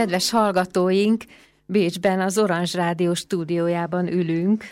[0.00, 1.24] Kedves hallgatóink,
[1.66, 4.70] Bécsben az Orange Rádió stúdiójában ülünk,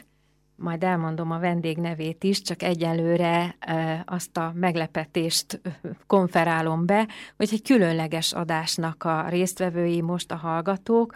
[0.56, 3.56] majd elmondom a vendég nevét is, csak egyelőre
[4.04, 5.60] azt a meglepetést
[6.06, 11.14] konferálom be, hogy egy különleges adásnak a résztvevői most a hallgatók,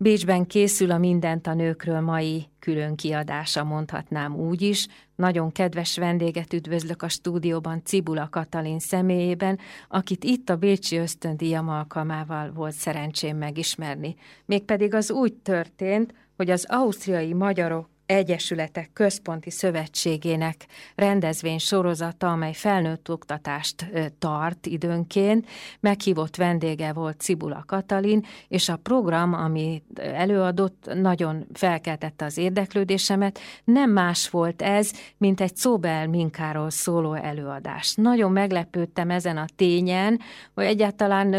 [0.00, 4.86] Bécsben készül a Mindent a nőkről mai külön kiadása, mondhatnám úgy is.
[5.14, 9.58] Nagyon kedves vendéget üdvözlök a stúdióban Cibula Katalin személyében,
[9.88, 14.16] akit itt a Bécsi ösztöndíjam alkalmával volt szerencsém megismerni.
[14.44, 23.10] Mégpedig az úgy történt, hogy az ausztriai magyarok Egyesületek Központi Szövetségének rendezvény sorozata, amely felnőtt
[23.10, 25.46] oktatást tart időnként.
[25.80, 33.38] Meghívott vendége volt Cibula Katalin, és a program, ami előadott, nagyon felkeltette az érdeklődésemet.
[33.64, 37.94] Nem más volt ez, mint egy Szóbel Minkáról szóló előadás.
[37.94, 40.20] Nagyon meglepődtem ezen a tényen,
[40.54, 41.30] hogy egyáltalán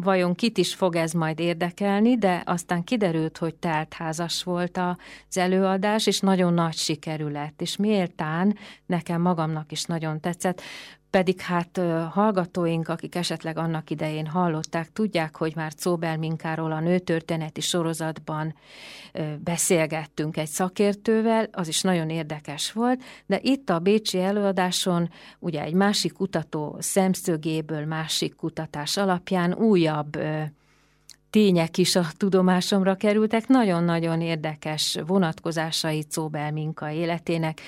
[0.00, 6.10] vajon kit is fog ez majd érdekelni, de aztán kiderült, hogy teltházas volt az előadás,
[6.12, 10.62] és nagyon nagy sikerű lett, és méltán nekem magamnak is nagyon tetszett,
[11.10, 17.60] pedig hát hallgatóink, akik esetleg annak idején hallották, tudják, hogy már Czóbel Minkáról a nőtörténeti
[17.60, 18.54] sorozatban
[19.38, 25.74] beszélgettünk egy szakértővel, az is nagyon érdekes volt, de itt a Bécsi előadáson ugye egy
[25.74, 30.18] másik kutató szemszögéből, másik kutatás alapján újabb
[31.32, 37.60] tények is a tudomásomra kerültek, nagyon-nagyon érdekes vonatkozásai Czóbel Minka életének.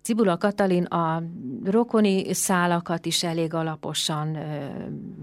[0.00, 1.22] Cibula Katalin a
[1.64, 4.38] rokoni szálakat is elég alaposan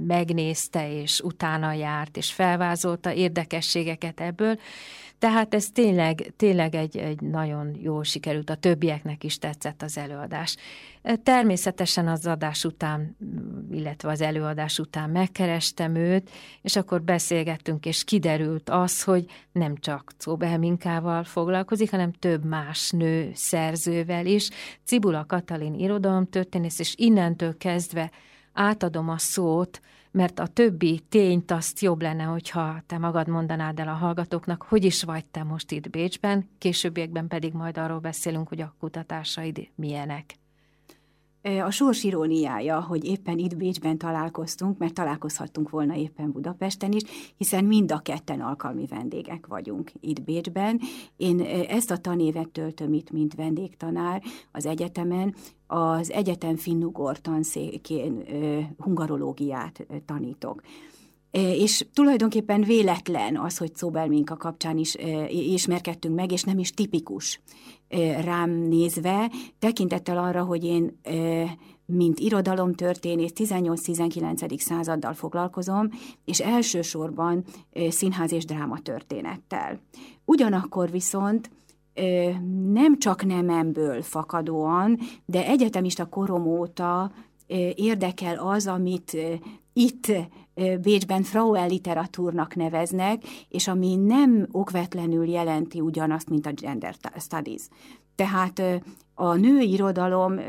[0.07, 4.59] megnézte, és utána járt, és felvázolta érdekességeket ebből,
[5.19, 10.55] tehát ez tényleg, tényleg egy, egy nagyon jól sikerült, a többieknek is tetszett az előadás.
[11.23, 13.17] Természetesen az adás után,
[13.71, 16.29] illetve az előadás után megkerestem őt,
[16.61, 22.89] és akkor beszélgettünk, és kiderült az, hogy nem csak Czóbel Minkával foglalkozik, hanem több más
[22.89, 24.49] nő szerzővel is.
[24.83, 28.11] Cibula Katalin irodalomtörténész, és innentől kezdve
[28.53, 33.87] átadom a szót, mert a többi tényt azt jobb lenne, hogyha te magad mondanád el
[33.87, 38.61] a hallgatóknak, hogy is vagy te most itt Bécsben, későbbiekben pedig majd arról beszélünk, hogy
[38.61, 40.35] a kutatásaid milyenek.
[41.41, 47.01] A sors iróniája, hogy éppen itt Bécsben találkoztunk, mert találkozhattunk volna éppen Budapesten is,
[47.37, 50.79] hiszen mind a ketten alkalmi vendégek vagyunk itt Bécsben.
[51.17, 51.39] Én
[51.69, 55.35] ezt a tanévet töltöm itt, mint vendégtanár az egyetemen,
[55.67, 58.23] az egyetem finnugor tanszékén
[58.77, 60.61] hungarológiát tanítok.
[61.31, 63.71] És tulajdonképpen véletlen az, hogy
[64.07, 64.95] Minka kapcsán is
[65.29, 67.41] ismerkedtünk meg, és nem is tipikus
[68.23, 70.99] rám nézve, tekintettel arra, hogy én
[71.85, 74.59] mint irodalomtörténész 18-19.
[74.59, 75.89] századdal foglalkozom,
[76.25, 77.43] és elsősorban
[77.89, 79.79] színház és drámatörténettel.
[80.25, 81.49] Ugyanakkor viszont
[82.71, 87.11] nem csak nememből fakadóan, de egyetemista korom óta
[87.75, 89.17] érdekel az, amit
[89.73, 90.11] itt
[90.81, 97.67] Bécsben Frauel literatúrnak neveznek, és ami nem okvetlenül jelenti ugyanazt, mint a gender studies.
[98.15, 98.61] Tehát
[99.13, 100.39] a női irodalom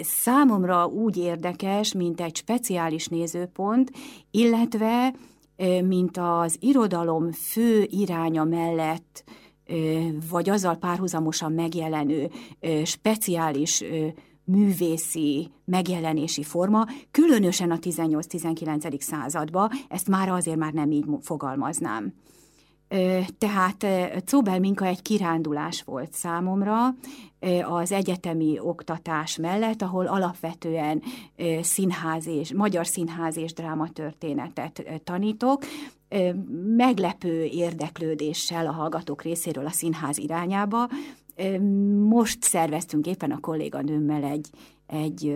[0.00, 3.90] számomra úgy érdekes, mint egy speciális nézőpont,
[4.30, 5.14] illetve
[5.84, 9.24] mint az irodalom fő iránya mellett,
[10.30, 12.30] vagy azzal párhuzamosan megjelenő
[12.84, 13.84] speciális
[14.46, 19.00] művészi megjelenési forma, különösen a 18-19.
[19.00, 22.12] században, ezt már azért már nem így fogalmaznám.
[23.38, 23.86] Tehát
[24.24, 26.94] Czóbel Minka egy kirándulás volt számomra
[27.62, 31.02] az egyetemi oktatás mellett, ahol alapvetően
[31.60, 35.64] színház és, magyar színház és drámatörténetet tanítok,
[36.76, 40.88] meglepő érdeklődéssel a hallgatók részéről a színház irányába,
[42.08, 44.48] most szerveztünk éppen a kolléganőmmel egy,
[44.86, 45.34] egy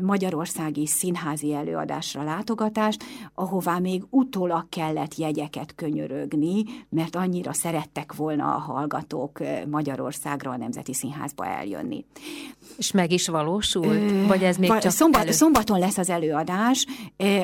[0.00, 3.04] magyarországi színházi előadásra látogatást,
[3.34, 9.38] ahová még utólag kellett jegyeket könyörögni, mert annyira szerettek volna a hallgatók
[9.70, 12.04] Magyarországra a Nemzeti Színházba eljönni.
[12.78, 14.26] És meg is valósult?
[14.26, 15.32] Vagy ez még csak szombat.
[15.32, 16.86] Szombaton lesz az előadás,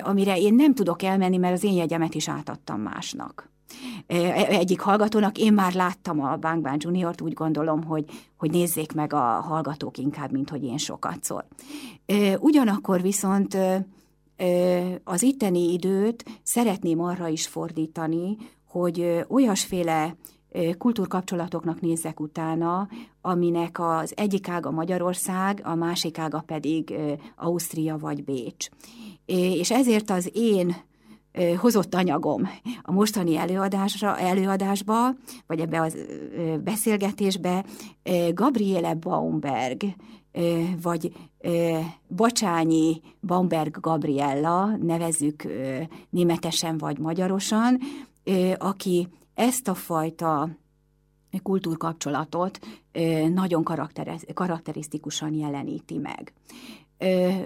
[0.03, 3.51] amire én nem tudok elmenni, mert az én jegyemet is átadtam másnak
[4.49, 5.39] egyik hallgatónak.
[5.39, 8.05] Én már láttam a Bang Bang Juniort, úgy gondolom, hogy,
[8.37, 11.45] hogy nézzék meg a hallgatók inkább, mint hogy én sokat szól.
[12.39, 13.57] Ugyanakkor viszont
[15.05, 18.37] az itteni időt szeretném arra is fordítani,
[18.67, 20.17] hogy olyasféle
[20.79, 22.89] kultúrkapcsolatoknak nézzek utána,
[23.21, 26.95] aminek az egyik ága Magyarország, a másik ága pedig
[27.37, 28.69] Ausztria vagy Bécs.
[29.27, 30.77] És ezért az én
[31.57, 32.49] hozott anyagom
[32.83, 35.15] a mostani előadásra, előadásba,
[35.47, 35.89] vagy ebbe a
[36.65, 37.65] beszélgetésbe
[38.35, 39.83] Gabriele Baumberg,
[40.83, 41.13] vagy
[42.17, 45.47] Bacsányi Baumberg Gabriella, nevezzük
[46.11, 47.79] németesen vagy magyarosan,
[48.57, 50.49] aki ezt a fajta
[51.43, 52.59] kultúrkapcsolatot
[53.35, 53.63] nagyon
[54.35, 56.33] karakterisztikusan jeleníti meg.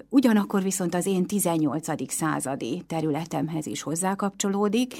[0.08, 2.12] Ugyanakkor viszont az én 18.
[2.12, 4.94] századi területemhez is hozzákapcsolódik,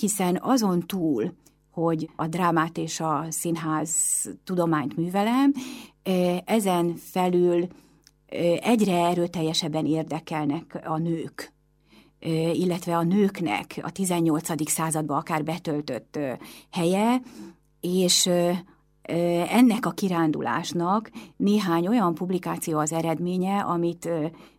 [0.00, 1.32] hiszen azon túl,
[1.70, 3.90] hogy a drámát és a színház
[4.44, 5.52] tudományt művelem,
[6.44, 7.66] ezen felül
[8.60, 11.52] egyre erőteljesebben érdekelnek a nők,
[12.52, 14.70] illetve a nőknek a 18.
[14.70, 16.18] században akár betöltött
[16.70, 17.20] helye,
[17.80, 18.30] és
[19.48, 24.08] ennek a kirándulásnak néhány olyan publikáció az eredménye, amit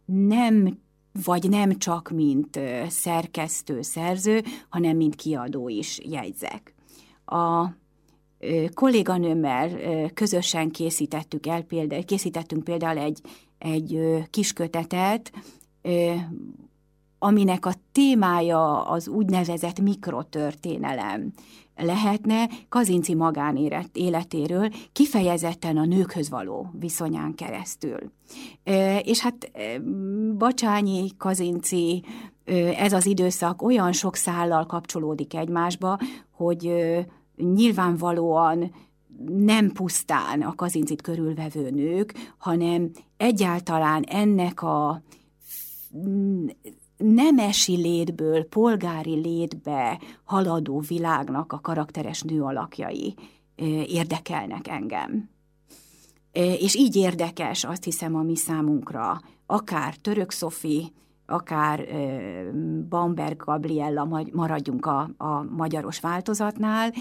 [0.06, 0.78] nem
[1.24, 6.76] vagy nem csak mint szerkesztő, szerző, hanem mint kiadó is jegyzek.
[7.26, 7.68] A
[8.74, 9.70] kolléganőmmel
[10.14, 13.22] közösen készítettük el, például, készítettünk például egy,
[13.58, 14.00] egy
[14.30, 15.32] kiskötetet,
[17.20, 21.34] aminek a témája az úgynevezett mikrotörténelem
[21.80, 28.12] lehetne Kazinci magánélet életéről, kifejezetten a nőkhöz való viszonyán keresztül.
[29.02, 29.52] És hát
[30.38, 32.04] Bacsányi, Kazinci,
[32.78, 36.00] ez az időszak olyan sok szállal kapcsolódik egymásba,
[36.32, 36.72] hogy
[37.36, 38.72] nyilvánvalóan
[39.28, 45.02] nem pusztán a kazincit körülvevő nők, hanem egyáltalán ennek a
[47.00, 53.16] nemesi létből polgári létbe haladó világnak a karakteres nő alakjai
[53.86, 55.30] érdekelnek engem.
[56.32, 60.92] És így érdekes, azt hiszem, a mi számunkra, akár Török Szofi,
[61.26, 61.88] akár
[62.90, 66.94] Bamberg Gabriella, maradjunk a, a magyaros változatnál,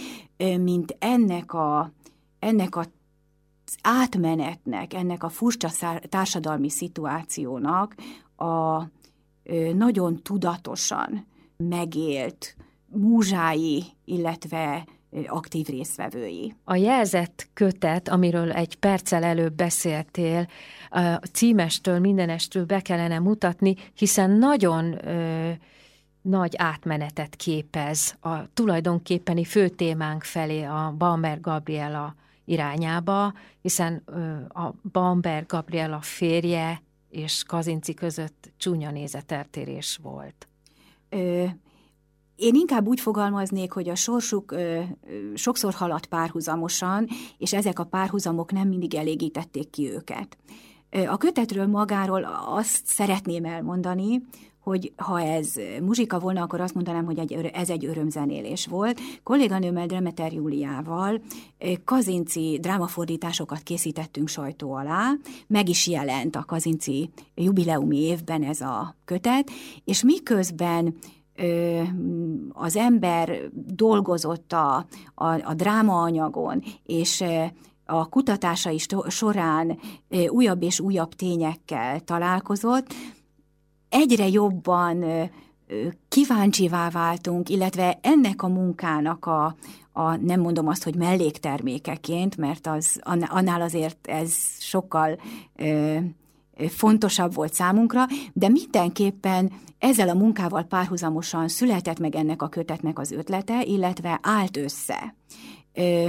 [0.59, 1.93] mint ennek a,
[2.39, 2.85] ennek a
[3.83, 5.69] átmenetnek, ennek a furcsa
[6.09, 7.95] társadalmi szituációnak
[8.37, 8.83] a,
[9.75, 12.57] nagyon tudatosan megélt
[12.87, 14.85] múzsái, illetve
[15.27, 16.55] aktív részvevői.
[16.65, 20.49] A jelzett kötet, amiről egy perccel előbb beszéltél,
[20.91, 25.51] a címestől, mindenestől be kellene mutatni, hiszen nagyon ö,
[26.23, 32.15] nagy átmenetet képez a tulajdonképpeni fő témánk felé a Bamber Gabriela
[32.45, 40.49] irányába, hiszen ö, a Bamber Gabriela férje és Kazinci között csúnya nézeteltérés volt?
[41.09, 41.45] Ö,
[42.37, 44.83] én inkább úgy fogalmaznék, hogy a sorsuk ö,
[45.35, 47.09] sokszor haladt párhuzamosan,
[47.39, 50.37] és ezek a párhuzamok nem mindig elégítették ki őket.
[51.07, 54.23] A kötetről magáról azt szeretném elmondani,
[54.69, 59.01] hogy ha ez muzsika volna, akkor azt mondanám, hogy egy, ez egy örömzenélés volt.
[59.23, 61.21] Kolléganőmmel Dremeter Júliával
[61.85, 65.13] kazinci drámafordításokat készítettünk sajtó alá,
[65.47, 69.51] meg is jelent a kazinci jubileumi évben ez a kötet,
[69.85, 70.95] és miközben
[72.53, 77.25] az ember dolgozott a, a, a drámaanyagon, és
[77.85, 79.79] a kutatásai során
[80.29, 82.95] újabb és újabb tényekkel találkozott,
[83.89, 85.05] egyre jobban
[86.09, 89.57] kíváncsivá váltunk, illetve ennek a munkának a,
[89.93, 95.21] a nem mondom azt, hogy melléktermékeként, mert az, annál azért ez sokkal
[95.57, 95.97] ö,
[96.69, 103.13] fontosabb volt számunkra, de mindenképpen ezzel a munkával párhuzamosan született meg ennek a kötetnek az
[103.13, 105.15] ötlete, illetve állt össze.
[105.75, 106.07] Ö,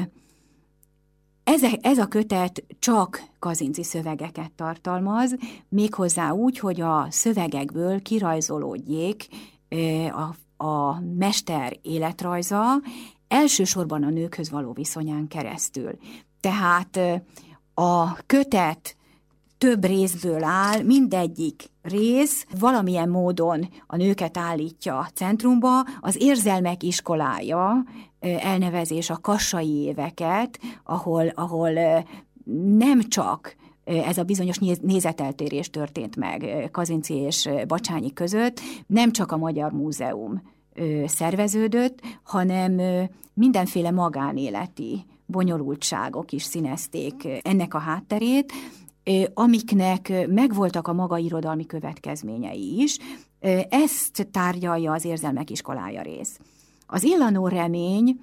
[1.50, 5.36] ez, ez a kötet csak kazinci szövegeket tartalmaz,
[5.70, 9.28] méghozzá úgy, hogy a szövegekből kirajzolódjék
[10.12, 12.82] a, a mester életrajza,
[13.28, 15.98] elsősorban a nőkhöz való viszonyán keresztül.
[16.40, 17.00] Tehát
[17.74, 18.96] a kötet
[19.58, 27.84] több részből áll, mindegyik rész valamilyen módon a nőket állítja centrumba, az érzelmek iskolája,
[28.20, 31.72] elnevezés a kassai éveket, ahol, ahol
[32.78, 39.38] nem csak ez a bizonyos nézeteltérés történt meg Kazinci és Bacsányi között, nem csak a
[39.38, 40.42] Magyar Múzeum
[41.06, 42.82] szerveződött, hanem
[43.34, 48.54] mindenféle magánéleti bonyolultságok is színezték ennek a hátterét,
[49.34, 52.98] amiknek megvoltak a maga irodalmi következményei is.
[53.70, 56.40] Ezt tárgyalja az érzelmek iskolája rész.
[56.92, 58.20] Az illanó remény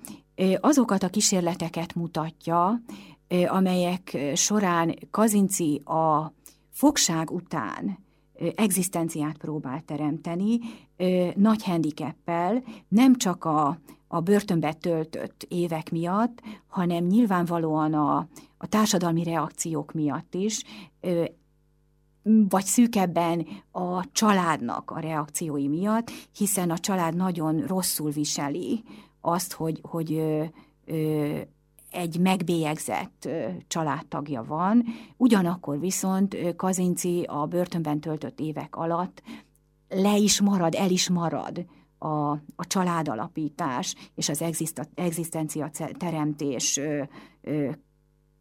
[0.61, 2.81] azokat a kísérleteket mutatja,
[3.47, 6.33] amelyek során Kazinci a
[6.71, 7.99] fogság után
[8.55, 10.59] egzisztenciát próbál teremteni,
[11.35, 19.23] nagy handicappel, nem csak a, a börtönbe töltött évek miatt, hanem nyilvánvalóan a, a társadalmi
[19.23, 20.63] reakciók miatt is,
[22.49, 28.83] vagy szűkebben a családnak a reakciói miatt, hiszen a család nagyon rosszul viseli
[29.21, 30.45] azt, hogy, hogy ö,
[30.85, 31.39] ö,
[31.91, 33.29] egy megbélyegzett
[33.69, 34.85] családtagja van,
[35.17, 39.23] ugyanakkor viszont Kazinci a börtönben töltött évek alatt
[39.89, 41.65] le is marad, el is marad
[41.99, 44.43] a, a családalapítás és az
[44.95, 47.03] egzisztencia teremtés ö,
[47.41, 47.71] ö,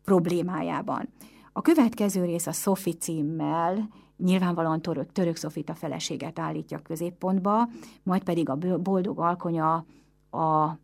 [0.04, 1.10] problémájában.
[1.58, 7.68] A következő rész a Sophie címmel, nyilvánvalóan török, török Sofit a feleséget állítja középpontba,
[8.04, 9.86] majd pedig a boldog alkonya
[10.32, 10.78] a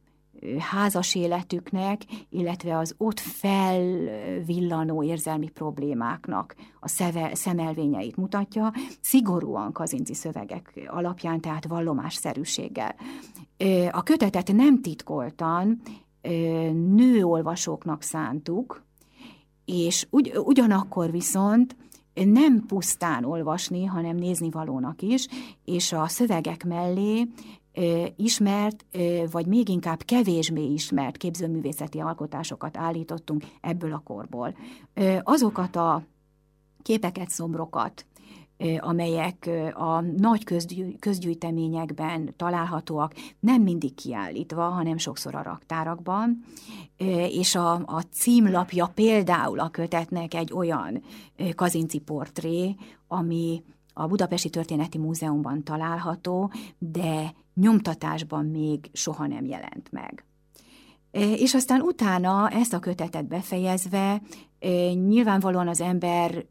[0.60, 10.88] házas életüknek, illetve az ott felvillanó érzelmi problémáknak a szeve, szemelvényeit mutatja, szigorúan kazinci szövegek
[10.88, 12.96] alapján, tehát vallomásszerűséggel.
[13.92, 15.82] A kötetet nem titkoltan
[16.96, 18.90] nőolvasóknak szántuk,
[19.72, 21.76] és ugy, ugyanakkor viszont
[22.14, 25.28] nem pusztán olvasni, hanem nézni valónak is,
[25.66, 27.28] és a szövegek mellé
[28.16, 28.86] ismert,
[29.32, 34.56] vagy még inkább kevésbé ismert képzőművészeti alkotásokat állítottunk ebből a korból.
[35.24, 36.04] Azokat a
[36.82, 38.06] képeket, szombrokat,
[38.80, 40.44] amelyek a nagy
[41.00, 46.44] közgyűjteményekben találhatóak, nem mindig kiállítva, hanem sokszor a raktárakban,
[47.28, 51.04] és a, a címlapja például a kötetnek egy olyan
[51.56, 52.76] kazinci portré,
[53.08, 53.64] ami
[53.94, 60.26] a Budapesti Történeti Múzeumban található, de nyomtatásban még soha nem jelent meg.
[61.12, 64.22] És aztán utána ezt a kötetet befejezve,
[64.94, 66.46] nyilvánvalóan az ember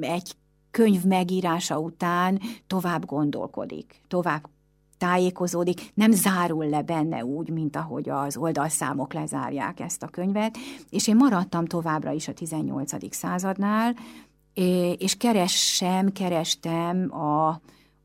[0.00, 0.34] egy
[0.70, 4.48] könyv megírása után tovább gondolkodik, tovább
[4.98, 10.58] tájékozódik, nem zárul le benne úgy, mint ahogy az oldalszámok lezárják ezt a könyvet,
[10.90, 13.14] és én maradtam továbbra is a 18.
[13.14, 13.94] századnál,
[14.98, 17.60] és keressem, kerestem a,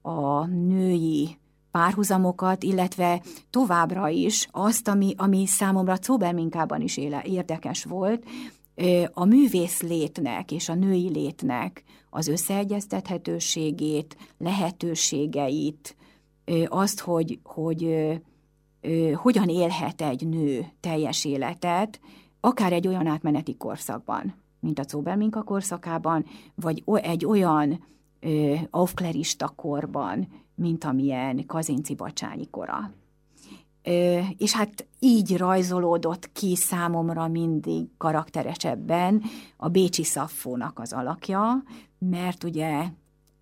[0.10, 1.38] a női
[1.72, 8.24] párhuzamokat, illetve továbbra is azt, ami, ami számomra Cóberminkában is éle, érdekes volt,
[9.14, 15.96] a művész létnek és a női létnek az összeegyeztethetőségét, lehetőségeit,
[16.66, 18.10] azt, hogy, hogy
[19.14, 22.00] hogyan élhet egy nő teljes életet,
[22.40, 27.84] akár egy olyan átmeneti korszakban, mint a Cóberminka korszakában, vagy egy olyan
[28.70, 32.92] aufklerista korban, mint amilyen Kazinci Bacsányi kora.
[34.38, 39.24] És hát így rajzolódott ki számomra mindig karakteresebben
[39.58, 41.64] a Bécsi Szaffónak az alakja,
[41.98, 42.86] mert ugye,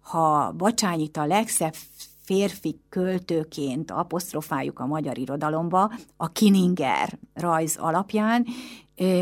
[0.02, 1.74] ha Bacsányit a legszebb
[2.22, 8.46] férfi költőként apostrofáljuk a magyar irodalomba, a Kininger rajz alapján,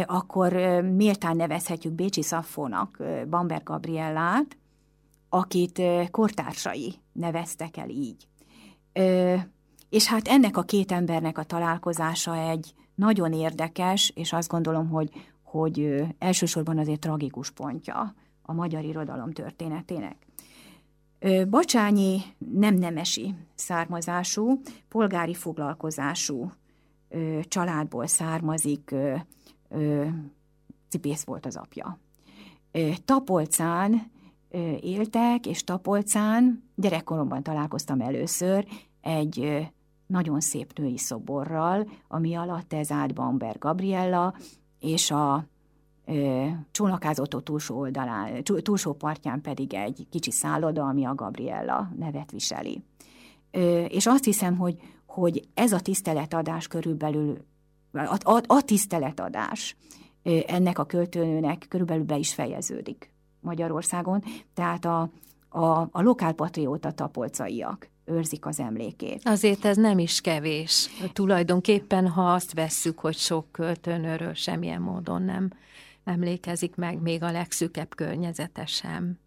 [0.05, 4.57] akkor méltán nevezhetjük Bécsi Szaffónak Bamber Gabriellát,
[5.29, 8.27] akit kortársai neveztek el így.
[9.91, 15.09] És hát ennek a két embernek a találkozása egy nagyon érdekes, és azt gondolom, hogy,
[15.43, 20.27] hogy elsősorban azért tragikus pontja a magyar irodalom történetének.
[21.49, 26.51] Bacsányi nem nemesi származású, polgári foglalkozású
[27.43, 28.95] családból származik,
[30.89, 31.99] cipész volt az apja.
[33.05, 34.11] Tapolcán
[34.81, 38.67] éltek, és Tapolcán gyerekkoromban találkoztam először
[39.01, 39.69] egy
[40.11, 44.33] nagyon szép női szoborral, ami alatt ez állt Bamber Gabriella,
[44.79, 45.45] és a
[46.71, 52.83] csónakázótó túlsó oldalán, túlsó partján pedig egy kicsi szálloda, ami a Gabriella nevet viseli.
[53.87, 57.37] És azt hiszem, hogy, hogy ez a tiszteletadás körülbelül,
[57.91, 59.75] a, a, a tiszteletadás
[60.47, 65.09] ennek a költőnőnek körülbelül be is fejeződik Magyarországon, tehát a,
[65.49, 69.21] a, a lokálpatrióta tapolcaiak őrzik az emlékét.
[69.23, 70.89] Azért ez nem is kevés.
[71.13, 75.49] Tulajdonképpen, ha azt vesszük, hogy sok költőnőről semmilyen módon nem
[76.03, 79.17] emlékezik meg, még a legszűkebb környezete sem.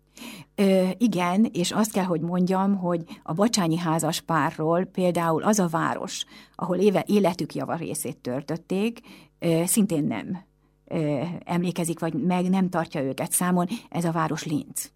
[0.54, 5.66] Ö, igen, és azt kell, hogy mondjam, hogy a bacsányi házas párról például az a
[5.66, 6.24] város,
[6.54, 9.00] ahol éve életük java részét törtötték,
[9.38, 10.44] ö, szintén nem
[10.84, 14.92] ö, emlékezik, vagy meg nem tartja őket számon, ez a város Linz,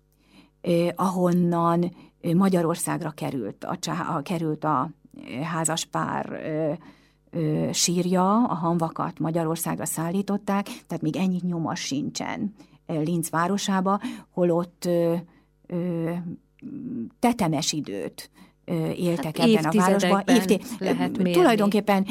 [0.60, 1.94] ö, ahonnan
[2.34, 3.78] Magyarországra került a,
[4.16, 4.90] a, került a
[5.42, 6.72] házas pár ö,
[7.38, 12.54] ö, sírja, a hanvakat Magyarországra szállították, tehát még ennyi nyoma sincsen
[12.86, 15.14] Linz városába, holott ö,
[15.66, 16.12] ö,
[17.18, 18.30] tetemes időt
[18.96, 20.22] éltek hát ebben a városban.
[20.26, 21.32] Évté- lehet mérni.
[21.32, 22.06] Tulajdonképpen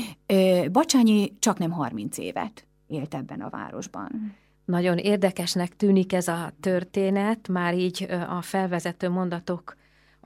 [0.71, 4.35] Bacsányi csak nem 30 évet élt ebben a városban.
[4.65, 9.75] Nagyon érdekesnek tűnik ez a történet, már így a felvezető mondatok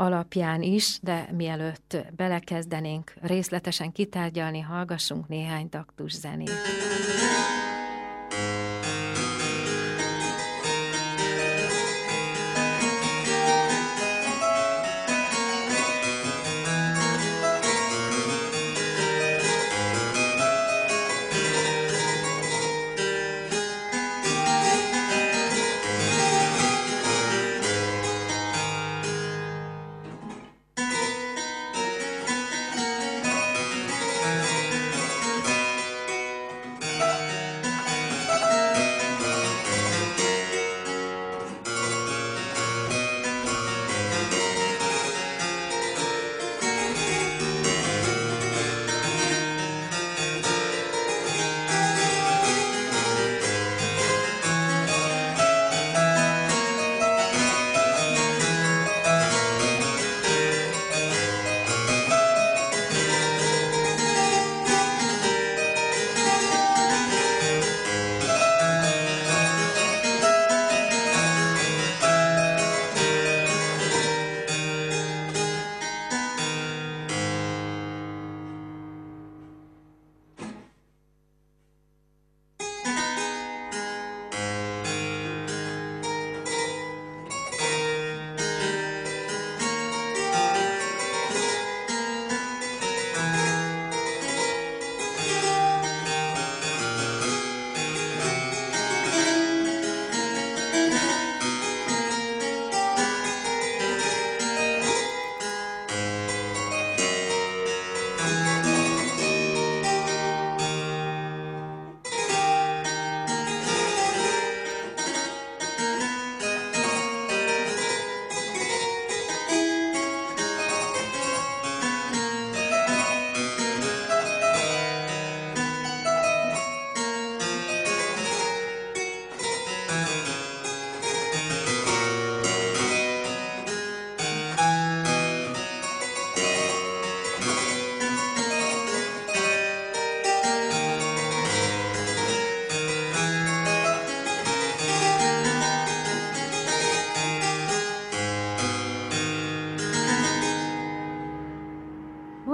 [0.01, 6.51] alapján is, de mielőtt belekezdenénk részletesen kitárgyalni, hallgassunk néhány taktus zenét.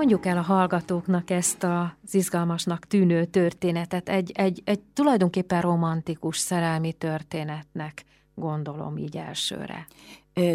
[0.09, 6.91] Mondjuk el a hallgatóknak ezt az izgalmasnak tűnő történetet, egy, egy, egy tulajdonképpen romantikus szerelmi
[6.91, 9.87] történetnek gondolom így elsőre.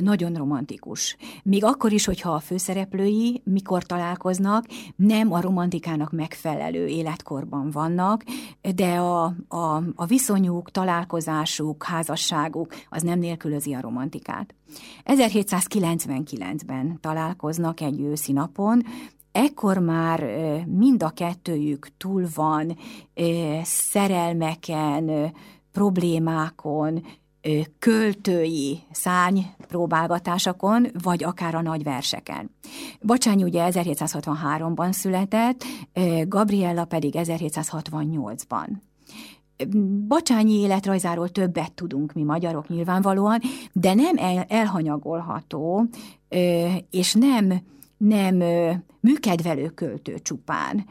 [0.00, 1.16] Nagyon romantikus.
[1.42, 8.24] Még akkor is, hogyha a főszereplői mikor találkoznak, nem a romantikának megfelelő életkorban vannak,
[8.74, 14.54] de a, a, a viszonyuk, találkozásuk, házasságuk az nem nélkülözi a romantikát.
[15.04, 18.82] 1799-ben találkoznak egy őszi napon,
[19.32, 20.24] ekkor már
[20.66, 22.76] mind a kettőjük túl van
[23.62, 25.32] szerelmeken,
[25.72, 27.04] problémákon,
[27.78, 32.50] költői szány próbálgatásokon, vagy akár a nagy verseken.
[33.06, 35.64] Bacsányi ugye 1763-ban született,
[36.26, 38.68] Gabriella pedig 1768-ban.
[40.08, 43.40] Bacsányi életrajzáról többet tudunk mi magyarok nyilvánvalóan,
[43.72, 45.86] de nem el, elhanyagolható,
[46.90, 47.62] és nem
[48.04, 48.42] nem
[49.00, 50.86] műkedvelő költő csupán,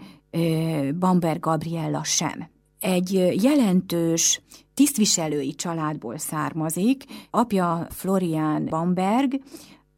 [1.00, 2.50] Bamber Gabriella sem.
[2.80, 4.42] Egy jelentős
[4.74, 9.42] tisztviselői családból származik, apja Florian Bamberg,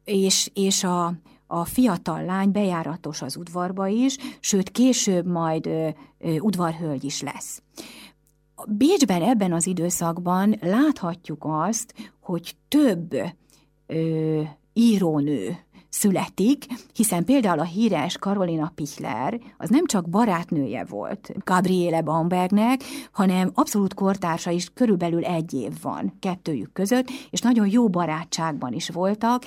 [0.04, 1.14] és, és a,
[1.46, 7.62] a fiatal lány bejáratos az udvarba is, sőt később majd ö, ö, udvarhölgy is lesz.
[8.68, 13.14] Bécsben ebben az időszakban láthatjuk azt, hogy több
[13.86, 15.63] ö, írónő
[15.94, 22.80] születik, hiszen például a híres Karolina Pichler az nem csak barátnője volt Gabriele Bambergnek,
[23.12, 28.88] hanem abszolút kortársa is körülbelül egy év van kettőjük között, és nagyon jó barátságban is
[28.88, 29.42] voltak,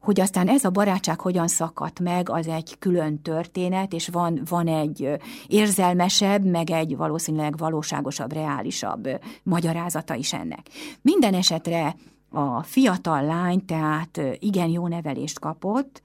[0.00, 4.66] hogy aztán ez a barátság hogyan szakadt meg, az egy külön történet, és van, van
[4.66, 5.08] egy
[5.46, 9.08] érzelmesebb, meg egy valószínűleg valóságosabb, reálisabb
[9.42, 10.68] magyarázata is ennek.
[11.02, 11.94] Minden esetre
[12.30, 16.02] a fiatal lány, tehát igen jó nevelést kapott,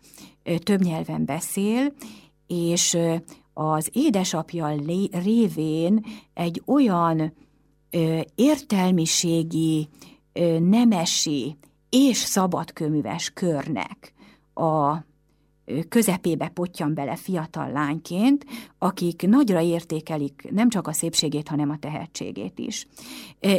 [0.63, 1.93] több nyelven beszél,
[2.47, 2.97] és
[3.53, 4.75] az édesapja
[5.11, 7.33] révén egy olyan
[8.35, 9.89] értelmiségi,
[10.59, 11.57] nemesi
[11.89, 14.13] és szabadkőműves körnek
[14.53, 14.97] a
[15.89, 18.45] közepébe potyan bele fiatal lányként,
[18.77, 22.87] akik nagyra értékelik nem csak a szépségét, hanem a tehetségét is.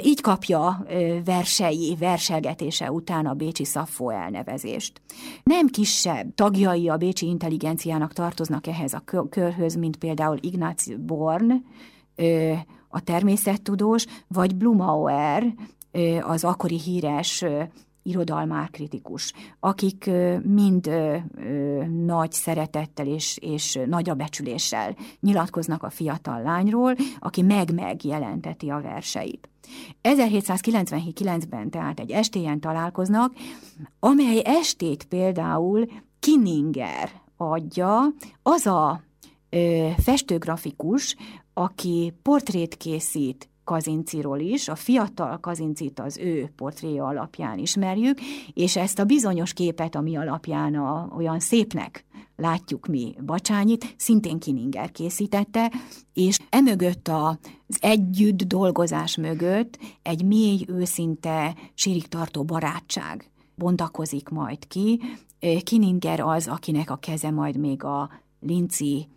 [0.02, 0.86] Így kapja
[1.24, 5.00] versei, verselgetése után a Bécsi Szaffó elnevezést.
[5.42, 11.64] Nem kisebb tagjai a bécsi intelligenciának tartoznak ehhez a körhöz, mint például Ignaz Born,
[12.88, 15.54] a természettudós, vagy Blumauer,
[16.20, 17.44] az akkori híres
[18.06, 20.10] irodalmár kritikus, akik
[20.42, 20.90] mind
[22.04, 29.48] nagy szeretettel és, és nagyra becsüléssel nyilatkoznak a fiatal lányról, aki meg-meg jelenteti a verseit.
[30.02, 33.32] 1799-ben tehát egy estéjen találkoznak,
[34.00, 35.86] amely estét például
[36.18, 39.02] Kinninger adja, az a
[39.96, 41.16] festőgrafikus,
[41.52, 48.18] aki portrét készít Kazinciról is, a fiatal Kazincit az ő portréja alapján ismerjük,
[48.52, 52.04] és ezt a bizonyos képet, ami alapján a, olyan szépnek
[52.36, 55.72] látjuk mi Bacsányit, szintén Kininger készítette,
[56.12, 65.00] és emögött az együtt dolgozás mögött egy mély, őszinte, sírig tartó barátság bontakozik majd ki.
[65.62, 69.08] Kininger az, akinek a keze majd még a Linci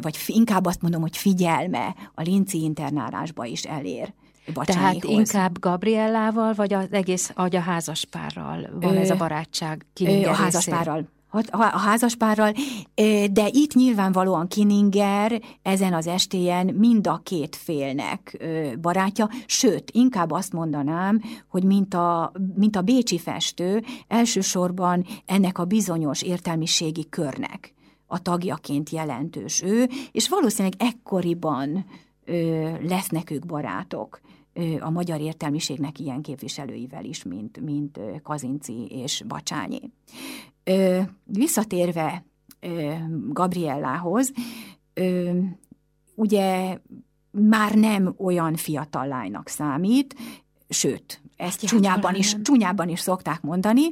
[0.00, 4.12] vagy inkább azt mondom, hogy figyelme a linci internálásba is elér.
[4.54, 9.86] Tehát inkább Gabriellával, vagy az egész, vagy a házaspárral van ö, ez a barátság?
[10.24, 11.14] A házaspárral
[11.50, 12.52] a házaspárral,
[13.30, 18.46] de itt nyilvánvalóan Kininger ezen az estéjen mind a két félnek
[18.80, 25.64] barátja, sőt, inkább azt mondanám, hogy mint a, mint a bécsi festő, elsősorban ennek a
[25.64, 27.75] bizonyos értelmiségi körnek
[28.06, 31.86] a tagjaként jelentős ő, és valószínűleg ekkoriban
[32.24, 34.20] ö, lesznek ők barátok
[34.52, 39.80] ö, a magyar értelmiségnek ilyen képviselőivel is, mint, mint Kazinci és Bacsányi.
[40.64, 42.24] Ö, visszatérve
[42.60, 42.92] ö,
[43.28, 44.32] Gabriellához,
[44.94, 45.30] ö,
[46.14, 46.78] ugye
[47.30, 50.14] már nem olyan fiatal lánynak számít,
[50.68, 53.82] sőt, ezt csúnyában is, csúnyában is szokták mondani,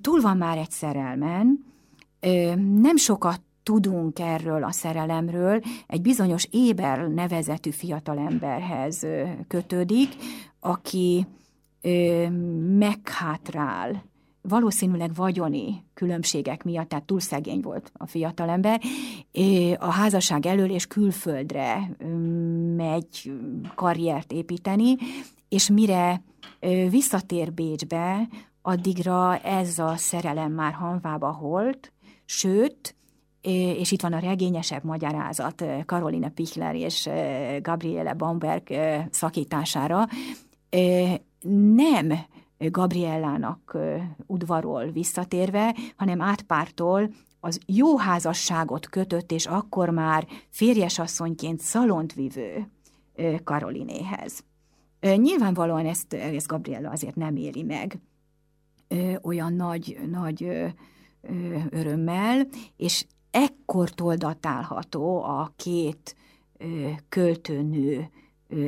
[0.00, 1.64] túl van már egy szerelmen,
[2.80, 9.06] nem sokat tudunk erről a szerelemről, egy bizonyos Éber nevezetű fiatalemberhez
[9.48, 10.08] kötődik,
[10.60, 11.26] aki
[12.78, 14.04] meghátrál,
[14.42, 18.80] valószínűleg vagyoni különbségek miatt, tehát túl szegény volt a fiatalember,
[19.78, 21.96] a házasság elől és külföldre
[22.76, 23.32] megy
[23.74, 24.96] karriert építeni,
[25.48, 26.22] és mire
[26.90, 28.28] visszatér Bécsbe,
[28.62, 31.92] addigra ez a szerelem már hanvába holt,
[32.30, 32.94] Sőt,
[33.40, 37.08] és itt van a regényesebb magyarázat Karolina Pichler és
[37.62, 38.62] Gabriele Bamberg
[39.10, 40.06] szakítására,
[41.74, 42.12] nem
[42.58, 43.76] Gabriellának
[44.26, 47.10] udvarol visszatérve, hanem átpártól
[47.40, 52.70] az jó házasságot kötött, és akkor már férjesasszonyként szalont vívő
[53.44, 54.44] Karolinéhez.
[55.00, 57.98] Nyilvánvalóan ezt, ezt Gabriella azért nem éli meg
[59.22, 60.64] olyan nagy, nagy
[61.70, 66.16] örömmel, és ekkortól datálható a két
[67.08, 68.10] költőnő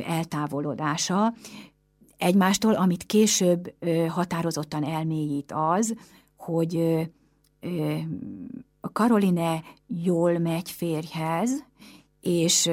[0.05, 1.33] eltávolodása.
[2.17, 3.73] Egymástól, amit később
[4.07, 5.95] határozottan elmélyít az,
[6.35, 6.99] hogy
[8.93, 11.65] Karoline jól megy férjhez,
[12.21, 12.69] és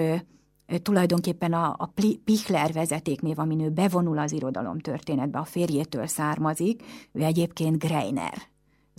[0.82, 1.92] tulajdonképpen a, a
[2.24, 8.34] Pichler vezetéknév, amin ő bevonul az irodalom történetbe, a férjétől származik, ő egyébként Greiner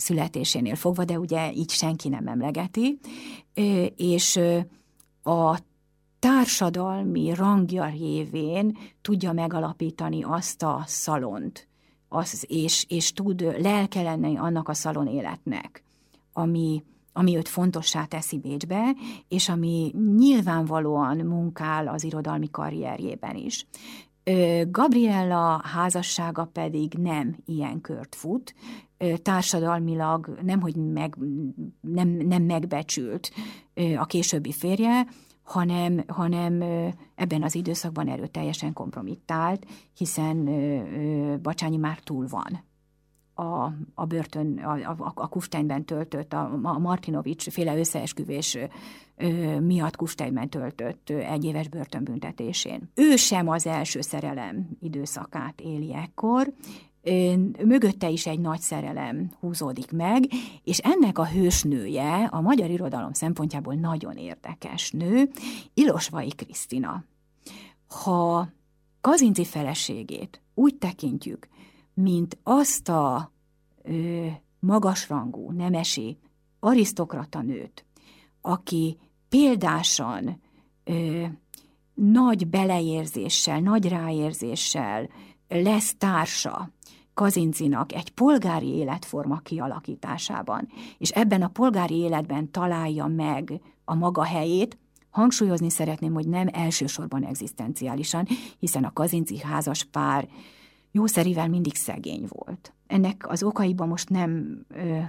[0.00, 2.98] születésénél fogva, de ugye így senki nem emlegeti,
[3.96, 4.40] és
[5.22, 5.58] a
[6.18, 11.68] társadalmi rangja révén tudja megalapítani azt a szalont,
[12.08, 15.82] az, és, és tud lelke lenni annak a szalon életnek,
[16.32, 18.94] ami, ami őt fontossá teszi Bécsbe,
[19.28, 23.66] és ami nyilvánvalóan munkál az irodalmi karrierjében is.
[24.70, 28.54] Gabriella házassága pedig nem ilyen kört fut,
[29.22, 31.16] társadalmilag nemhogy meg,
[31.80, 33.30] nem, nem megbecsült
[33.96, 35.06] a későbbi férje,
[35.42, 36.62] hanem, hanem
[37.14, 40.44] ebben az időszakban erőteljesen kompromittált, hiszen
[41.42, 42.68] Bacsányi már túl van.
[43.34, 48.58] A, a börtön, a, a, a Kufsteinben töltött, a, a Martinovics féle összeesküvés
[49.60, 52.90] miatt Kufsteinben töltött egy éves börtönbüntetésén.
[52.94, 56.52] Ő sem az első szerelem időszakát éli ekkor,
[57.64, 60.24] mögötte is egy nagy szerelem húzódik meg,
[60.64, 65.28] és ennek a hősnője a magyar irodalom szempontjából nagyon érdekes nő,
[65.74, 67.04] Ilosvai Krisztina.
[68.04, 68.48] Ha
[69.00, 71.48] Kazinci feleségét úgy tekintjük,
[71.94, 73.32] mint azt a
[73.82, 74.26] ö,
[74.58, 76.18] magasrangú, nemesi,
[76.60, 77.84] arisztokrata nőt,
[78.40, 78.98] aki
[79.30, 80.40] példásan
[80.84, 81.24] ö,
[81.94, 85.08] nagy beleérzéssel, nagy ráérzéssel
[85.48, 86.70] lesz társa
[87.14, 94.78] Kazincinak egy polgári életforma kialakításában, és ebben a polgári életben találja meg a maga helyét,
[95.10, 98.26] hangsúlyozni szeretném, hogy nem elsősorban egzisztenciálisan,
[98.58, 100.28] hiszen a Kazinci házas pár
[100.92, 102.72] jószerivel mindig szegény volt.
[102.90, 104.60] Ennek az okaiba most nem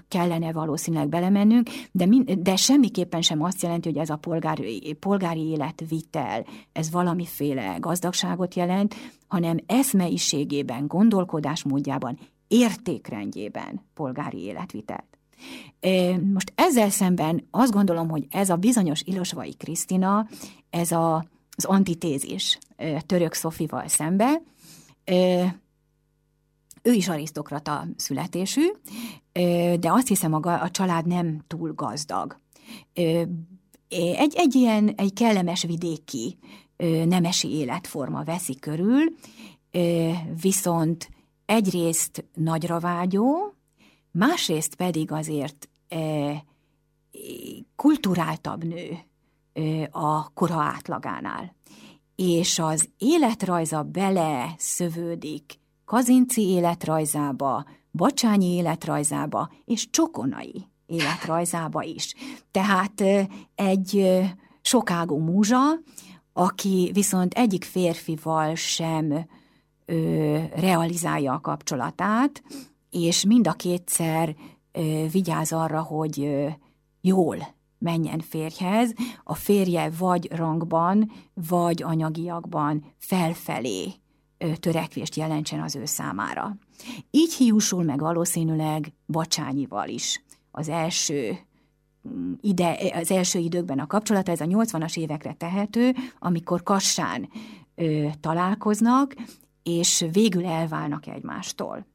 [0.07, 5.47] kellene valószínűleg belemennünk, de, mind, de semmiképpen sem azt jelenti, hogy ez a polgári, polgári
[5.47, 8.95] életvitel, ez valamiféle gazdagságot jelent,
[9.27, 15.17] hanem eszmeiségében, gondolkodásmódjában, értékrendjében polgári életvitelt.
[16.33, 20.27] Most ezzel szemben azt gondolom, hogy ez a bizonyos Ilosvai Krisztina,
[20.69, 22.57] ez a, az antitézis
[23.05, 24.41] török Szofival szembe,
[26.81, 28.71] ő is arisztokrata születésű,
[29.79, 32.39] de azt hiszem, a, a család nem túl gazdag.
[33.89, 36.37] Egy, egy ilyen, egy kellemes vidéki
[37.05, 39.03] nemesi életforma veszi körül,
[40.41, 41.09] viszont
[41.45, 43.53] egyrészt nagyra vágyó,
[44.11, 45.69] másrészt pedig azért
[47.75, 48.97] kulturáltabb nő
[49.91, 51.55] a kora átlagánál.
[52.15, 55.59] És az életrajza bele szövődik
[55.91, 62.13] Kazinci életrajzába, Bacsányi életrajzába és Csokonai életrajzába is.
[62.51, 63.03] Tehát
[63.55, 64.19] egy
[64.61, 65.59] sokágú múzsa,
[66.33, 69.27] aki viszont egyik férfival sem
[69.85, 72.43] ö, realizálja a kapcsolatát,
[72.89, 74.35] és mind a kétszer
[74.71, 76.47] ö, vigyáz arra, hogy ö,
[77.01, 77.37] jól
[77.77, 84.00] menjen férjhez, a férje vagy rangban, vagy anyagiakban felfelé
[84.59, 86.57] törekvést jelentsen az ő számára.
[87.11, 91.37] Így hiúsul meg valószínűleg Bacsányival is az első
[92.09, 97.29] mm, ide, az első időkben a kapcsolata, ez a 80-as évekre tehető, amikor Kassán
[97.75, 99.15] ö, találkoznak,
[99.63, 101.85] és végül elválnak egymástól.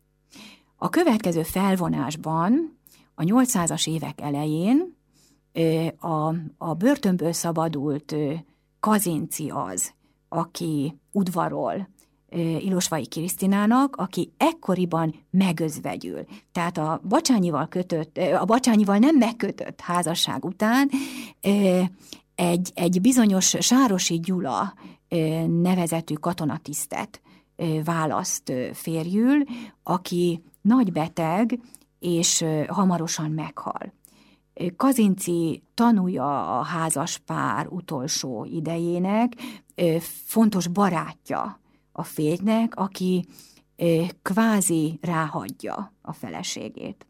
[0.77, 2.79] A következő felvonásban,
[3.15, 4.97] a 800-as évek elején
[5.53, 8.35] ö, a, a börtönből szabadult ö,
[8.81, 9.95] Kazinci az,
[10.29, 11.89] aki udvarol
[12.59, 16.25] Ilosvai Krisztinának, aki ekkoriban megözvegyül.
[16.53, 20.91] Tehát a Bacsányival kötött, a Bacsányival nem megkötött házasság után
[22.35, 24.75] egy, egy bizonyos Sárosi Gyula
[25.47, 27.21] nevezetű katonatisztet
[27.85, 29.45] választ férjül,
[29.83, 31.61] aki nagy beteg,
[31.99, 33.93] és hamarosan meghal.
[34.77, 39.33] Kazinci tanúja a házas pár utolsó idejének,
[40.25, 41.61] fontos barátja
[41.99, 43.27] a férjnek, aki
[44.23, 47.07] kvázi ráhagyja a feleségét.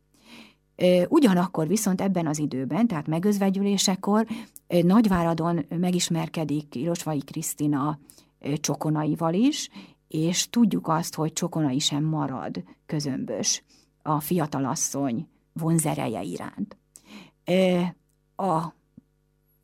[1.09, 4.27] Ugyanakkor viszont ebben az időben, tehát megözvegyülésekor
[4.66, 7.99] Nagyváradon megismerkedik Ilosvai Krisztina
[8.61, 9.68] Csokonaival is,
[10.09, 13.64] és tudjuk azt, hogy Csokonai sem marad közömbös
[14.03, 16.77] a fiatalasszony vonzereje iránt.
[18.37, 18.75] A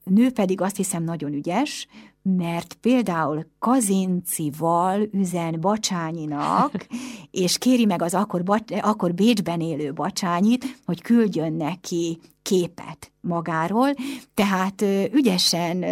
[0.05, 1.87] nő pedig azt hiszem nagyon ügyes,
[2.23, 6.87] mert például Kazincival üzen Bacsányinak,
[7.31, 8.43] és kéri meg az akkor,
[8.81, 13.95] akkor Bécsben élő Bacsányit, hogy küldjön neki képet magáról,
[14.35, 15.85] tehát ügyesen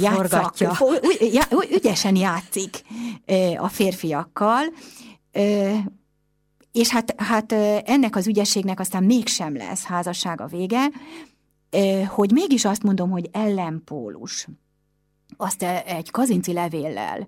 [0.00, 0.76] játszatja,
[1.70, 2.82] ügyesen játszik
[3.56, 4.64] a férfiakkal,
[6.72, 7.52] és hát, hát
[7.84, 10.90] ennek az ügyességnek aztán mégsem lesz házassága vége,
[12.06, 14.46] hogy mégis azt mondom, hogy ellenpólus
[15.36, 17.26] azt e, egy kazinci levéllel,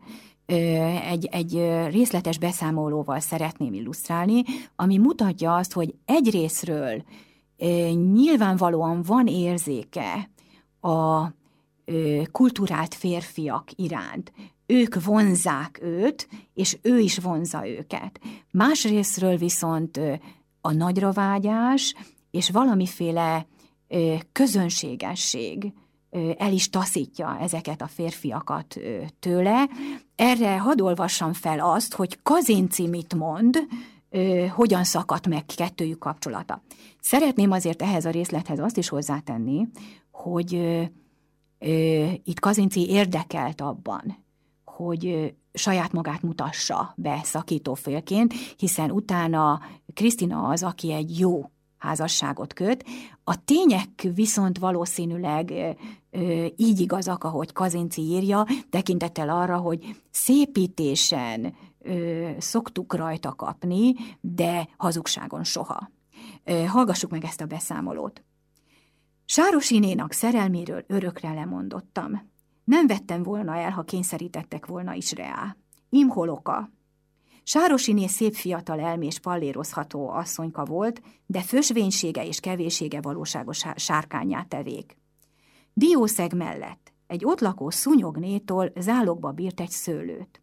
[1.10, 1.52] egy, egy
[1.90, 4.42] részletes beszámolóval szeretném illusztrálni,
[4.76, 7.02] ami mutatja azt, hogy egyrésztről
[8.12, 10.30] nyilvánvalóan van érzéke
[10.80, 11.26] a
[12.32, 14.32] kulturált férfiak iránt.
[14.66, 18.20] Ők vonzák őt, és ő is vonza őket.
[18.50, 20.00] Másrésztről viszont
[20.60, 21.94] a nagyravágyás
[22.30, 23.46] és valamiféle
[24.32, 25.72] közönségesség
[26.38, 28.76] el is taszítja ezeket a férfiakat
[29.18, 29.68] tőle.
[30.16, 33.58] Erre hadd olvassam fel azt, hogy Kazinci mit mond,
[34.54, 36.62] hogyan szakadt meg kettőjük kapcsolata.
[37.00, 39.68] Szeretném azért ehhez a részlethez azt is hozzátenni,
[40.10, 40.52] hogy
[42.24, 44.24] itt Kazinci érdekelt abban,
[44.64, 49.60] hogy saját magát mutassa be szakítófélként, hiszen utána
[49.94, 52.84] Krisztina az, aki egy jó házasságot köt.
[53.24, 55.52] A tények viszont valószínűleg
[56.56, 61.54] így igazak, ahogy Kazinci írja, tekintettel arra, hogy szépítésen
[62.38, 65.90] szoktuk rajta kapni, de hazugságon soha.
[66.66, 68.22] Hallgassuk meg ezt a beszámolót.
[69.24, 72.30] Sárosinénak szerelméről örökre lemondottam.
[72.64, 75.56] Nem vettem volna el, ha kényszerítettek volna is reá.
[75.88, 76.70] Imholoka,
[77.50, 84.96] Sárosiné szép fiatal elmés pallérozható asszonyka volt, de fösvénysége és kevésége valóságos sárkányát tevék.
[85.72, 90.42] Diószeg mellett egy ott lakó szúnyognétól zálogba bírt egy szőlőt.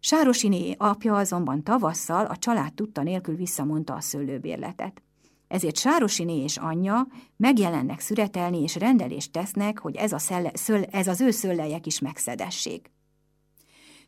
[0.00, 5.02] Sárosiné apja azonban tavasszal a család tudta nélkül visszamondta a szőlőbérletet.
[5.48, 7.06] Ezért Sárosiné és anyja
[7.36, 11.98] megjelennek szüretelni és rendelést tesznek, hogy ez, a szelle, szöl, ez az ő szöllejek is
[11.98, 12.90] megszedessék.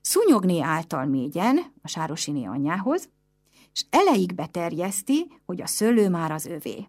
[0.00, 3.08] Szúnyogné által mégyen a Sárosiné anyjához,
[3.72, 6.88] és eleig terjeszti, hogy a szőlő már az övé.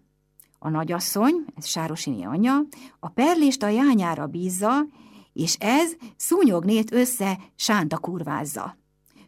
[0.59, 2.59] A nagyasszony, ez Sárosiné anyja,
[2.99, 4.85] a perlést a jányára bízza,
[5.33, 8.77] és ez szúnyognét össze sánta kurvázza.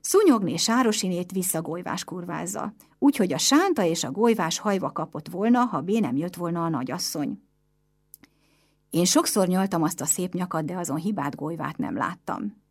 [0.02, 6.00] Szúnyogné Sárosinét visszagolyvás kurvázza, úgyhogy a sánta és a golyvás hajva kapott volna, ha bé
[6.00, 7.42] nem jött volna a nagyasszony.
[8.90, 12.63] Én sokszor nyaltam azt a szép nyakat, de azon hibát golyvát nem láttam.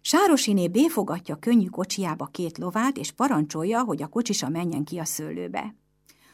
[0.00, 5.74] Sárosiné béfogatja könnyű kocsiába két lovát, és parancsolja, hogy a kocsisa menjen ki a szőlőbe.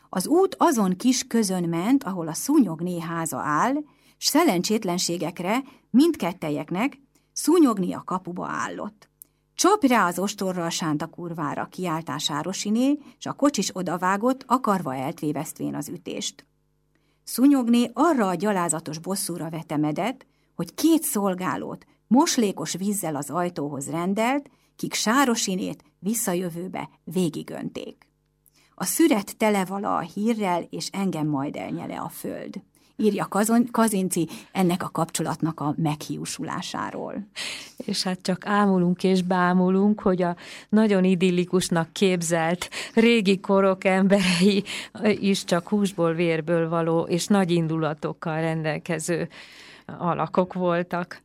[0.08, 3.74] Az út azon kis közön ment, ahol a szúnyogné háza áll,
[4.16, 6.98] s szelencsétlenségekre mindkettejeknek
[7.32, 9.08] szúnyogni a kapuba állott.
[9.54, 15.88] Csap rá az ostorral sánta kurvára, kiáltás Sárosiné, s a kocsis odavágott, akarva eltvévesztvén az
[15.88, 16.46] ütést.
[17.24, 24.94] Szúnyogné arra a gyalázatos bosszúra vetemedett, hogy két szolgálót, moslékos vízzel az ajtóhoz rendelt, kik
[24.94, 28.06] sárosinét visszajövőbe végigönték.
[28.74, 32.54] A szüret tele vala a hírrel, és engem majd elnyele a föld.
[32.96, 33.28] Írja
[33.70, 37.26] Kazinci ennek a kapcsolatnak a meghiúsulásáról.
[37.76, 40.36] És hát csak ámulunk és bámulunk, hogy a
[40.68, 44.64] nagyon idillikusnak képzelt régi korok emberei
[45.02, 49.28] is csak húsból, vérből való és nagy indulatokkal rendelkező
[49.86, 51.23] alakok voltak.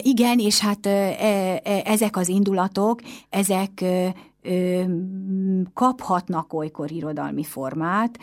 [0.00, 0.86] Igen, és hát
[1.84, 3.84] ezek az indulatok, ezek
[5.74, 8.18] kaphatnak olykor irodalmi formát,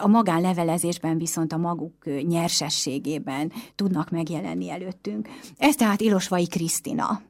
[0.00, 1.94] a magánlevelezésben viszont a maguk
[2.28, 5.28] nyersességében tudnak megjelenni előttünk.
[5.58, 7.20] Ez tehát Ilosvai Krisztina,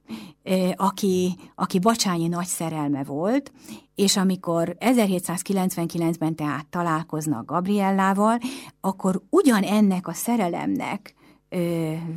[0.77, 3.53] aki, aki Bacsányi nagy szerelme volt,
[3.95, 8.39] és amikor 1799-ben tehát találkoznak Gabriellával,
[8.81, 11.15] akkor ugyanennek a szerelemnek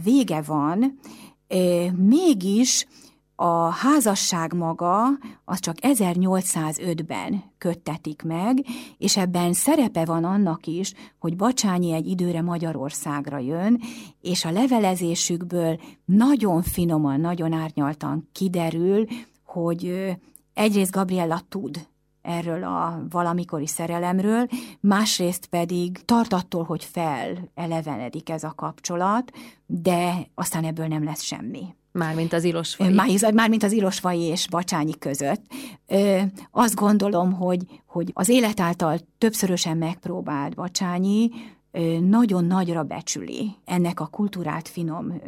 [0.03, 0.99] vége van,
[1.95, 2.85] mégis
[3.35, 5.05] a házasság maga
[5.45, 8.65] az csak 1805-ben köttetik meg,
[8.97, 13.81] és ebben szerepe van annak is, hogy Bacsányi egy időre Magyarországra jön,
[14.21, 19.05] és a levelezésükből nagyon finoman, nagyon árnyaltan kiderül,
[19.45, 20.15] hogy
[20.53, 21.87] egyrészt Gabriella tud
[22.25, 24.47] erről a valamikori szerelemről,
[24.79, 29.31] másrészt pedig tart attól, hogy fel elevenedik ez a kapcsolat,
[29.65, 31.75] de aztán ebből nem lesz semmi.
[31.91, 32.93] Mármint az Ilosvai.
[32.93, 35.41] Már, mármint az Ilosvai és Bacsányi között.
[35.87, 41.29] Ö, azt gondolom, hogy, hogy az élet által többszörösen megpróbált Bacsányi
[42.01, 45.21] nagyon nagyra becsüli ennek a kulturált finom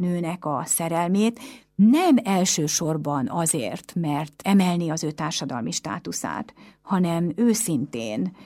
[0.00, 1.40] nőnek a szerelmét,
[1.74, 8.36] nem elsősorban azért, mert emelni az ő társadalmi státuszát, hanem őszintén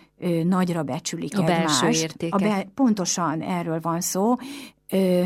[0.44, 1.80] nagyra becsülik a egymást.
[1.80, 2.36] Belső értéke.
[2.36, 4.34] A be, pontosan erről van szó.
[4.88, 5.24] Ö,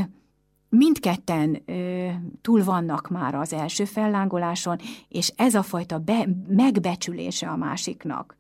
[0.69, 2.09] mindketten ö,
[2.41, 8.37] túl vannak már az első fellángoláson, és ez a fajta be, megbecsülése a másiknak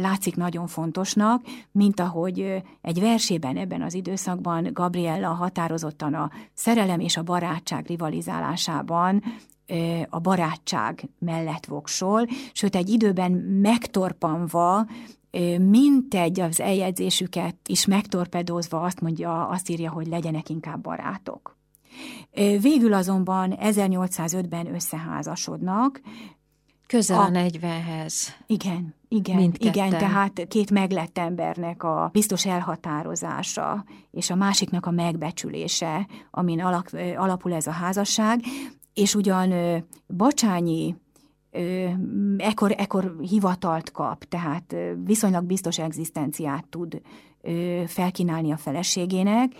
[0.00, 7.16] látszik nagyon fontosnak, mint ahogy egy versében ebben az időszakban Gabriella határozottan a szerelem és
[7.16, 9.22] a barátság rivalizálásában
[10.08, 14.86] a barátság mellett voksol, sőt egy időben megtorpanva
[15.58, 21.56] mintegy az eljegyzésüket is megtorpedózva azt mondja, azt írja, hogy legyenek inkább barátok.
[22.60, 26.00] Végül azonban 1805-ben összeházasodnak.
[26.92, 28.14] Közel a, a 40-hez.
[28.46, 29.86] Igen, igen, Mindketten.
[29.86, 36.90] igen, tehát két meglett embernek a biztos elhatározása, és a másiknak a megbecsülése, amin alak,
[37.16, 38.40] alapul ez a házasság,
[38.94, 39.52] és ugyan
[40.16, 40.96] Bacsányi
[42.36, 44.74] ekkor, ekkor hivatalt kap, tehát
[45.04, 47.00] viszonylag biztos egzisztenciát tud
[47.86, 49.52] felkínálni a feleségének,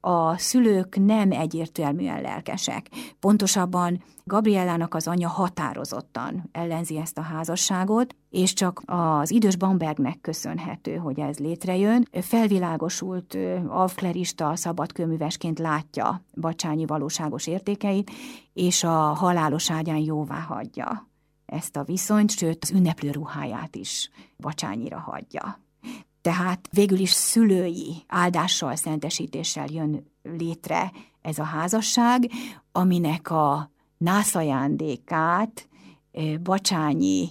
[0.00, 2.88] a szülők nem egyértelműen lelkesek.
[3.20, 10.96] Pontosabban Gabriellának az anyja határozottan ellenzi ezt a házasságot, és csak az idős Bambergnek köszönhető,
[10.96, 12.08] hogy ez létrejön.
[12.12, 13.36] Felvilágosult
[13.68, 18.10] alfklerista szabadkőművesként látja Bacsányi valóságos értékeit,
[18.52, 21.08] és a halálos ágyán jóvá hagyja
[21.46, 25.67] ezt a viszonyt, sőt az ünneplő ruháját is Bacsányira hagyja.
[26.20, 32.30] Tehát végül is szülői áldással, szentesítéssel jön létre ez a házasság,
[32.72, 35.68] aminek a nászajándékát
[36.42, 37.28] Bacsányi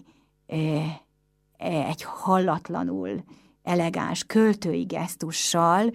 [1.58, 3.24] egy hallatlanul
[3.64, 5.94] elegáns költői gesztussal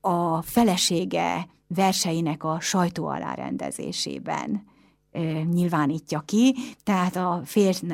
[0.00, 4.69] a felesége verseinek a sajtó alárendezésében
[5.52, 7.86] nyilvánítja ki, tehát a férj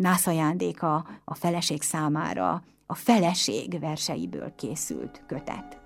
[0.00, 5.85] nászajándéka a feleség számára a feleség verseiből készült kötet.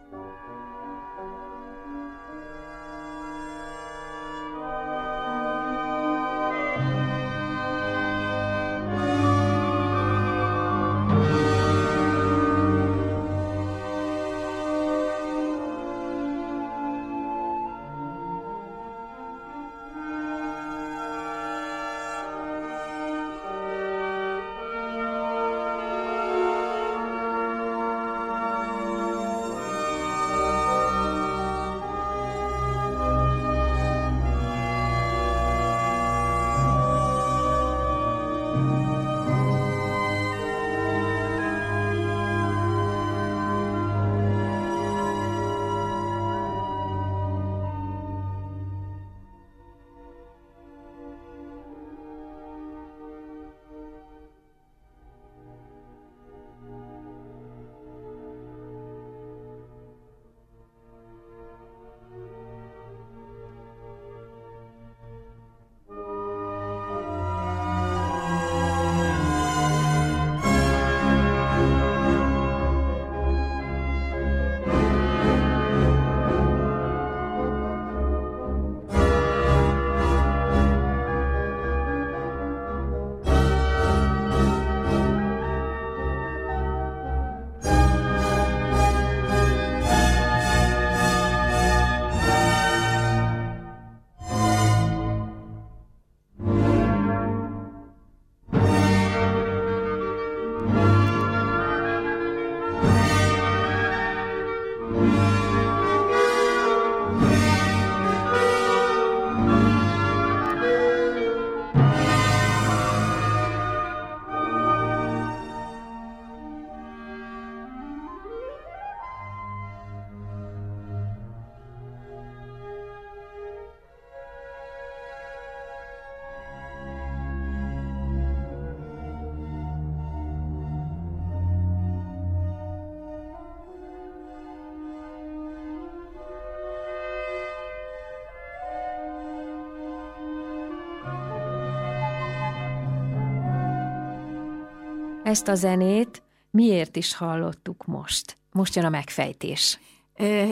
[145.30, 148.36] Ezt a zenét miért is hallottuk most?
[148.52, 149.78] Most jön a megfejtés.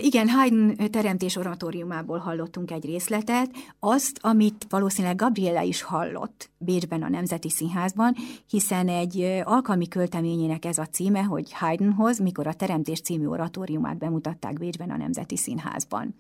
[0.01, 7.09] Igen, Haydn teremtés oratóriumából hallottunk egy részletet, azt, amit valószínűleg Gabriela is hallott Bécsben a
[7.09, 8.15] Nemzeti Színházban,
[8.49, 14.59] hiszen egy alkalmi költeményének ez a címe, hogy Haydnhoz, mikor a Teremtés című oratóriumát bemutatták
[14.59, 16.15] Bécsben a Nemzeti Színházban.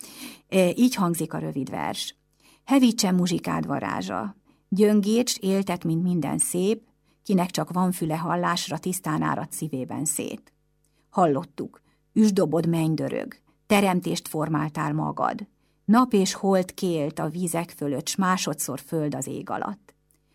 [0.74, 2.16] Így hangzik a rövid vers.
[2.64, 4.36] Hevítse muzsikád varázsa,
[4.68, 6.86] gyöngécs, éltet, mint minden szép,
[7.28, 10.52] kinek csak van füle hallásra, tisztán árad szívében szét.
[11.10, 11.80] Hallottuk,
[12.12, 13.34] üsdobod mennydörög,
[13.66, 15.46] teremtést formáltál magad,
[15.84, 19.94] nap és hold kélt a vízek fölött, s másodszor föld az ég alatt.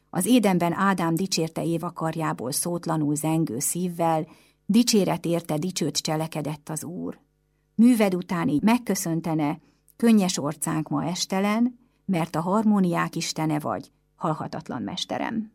[0.10, 4.28] Az édenben Ádám dicsérte Éva karjából szótlanul zengő szívvel,
[4.66, 7.20] dicséret érte dicsőt cselekedett az Úr.
[7.76, 9.60] Műved után így megköszöntene,
[9.96, 15.53] könnyes orcánk ma estelen, mert a harmóniák istene vagy, halhatatlan mesterem.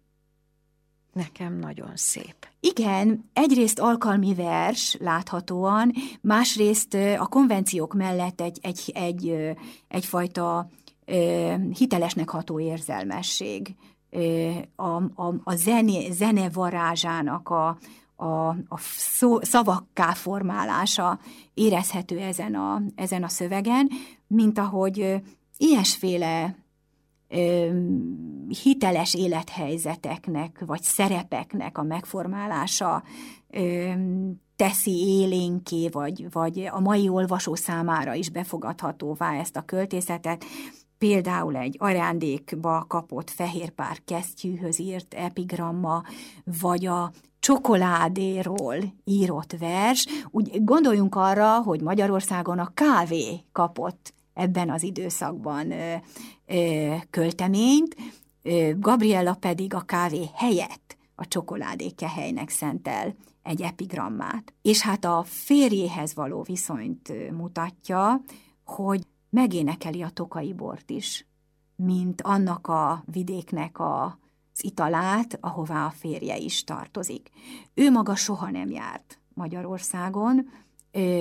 [1.19, 2.47] Nekem nagyon szép.
[2.61, 9.55] Igen, egyrészt alkalmi vers láthatóan, másrészt a konvenciók mellett egy, egy, egy,
[9.89, 10.71] egyfajta
[11.79, 13.75] hitelesnek ható érzelmesség.
[14.77, 14.83] A,
[15.23, 17.79] a, a zene, zene varázsának a,
[18.17, 21.19] a, a szó, szavakká formálása
[21.55, 23.89] érezhető ezen a, ezen a szövegen,
[24.27, 25.23] mint ahogy
[25.57, 26.57] ilyesféle
[28.63, 33.03] hiteles élethelyzeteknek, vagy szerepeknek a megformálása
[34.57, 40.45] teszi élénké, vagy, vagy a mai olvasó számára is befogadhatóvá ezt a költészetet.
[40.99, 46.03] Például egy ajándékba kapott fehérpár kesztyűhöz írt epigramma,
[46.61, 50.07] vagy a csokoládéról írott vers.
[50.31, 55.73] Úgy gondoljunk arra, hogy Magyarországon a kávé kapott ebben az időszakban
[57.11, 57.97] költeményt,
[58.77, 64.55] Gabriella pedig a kávé helyett a csokoládékehelynek szentel egy epigrammát.
[64.63, 68.21] És hát a férjéhez való viszonyt mutatja,
[68.65, 71.27] hogy megénekeli a tokai bort is,
[71.77, 74.05] mint annak a vidéknek a,
[74.55, 77.31] az italát, ahová a férje is tartozik.
[77.75, 80.49] Ő maga soha nem járt Magyarországon,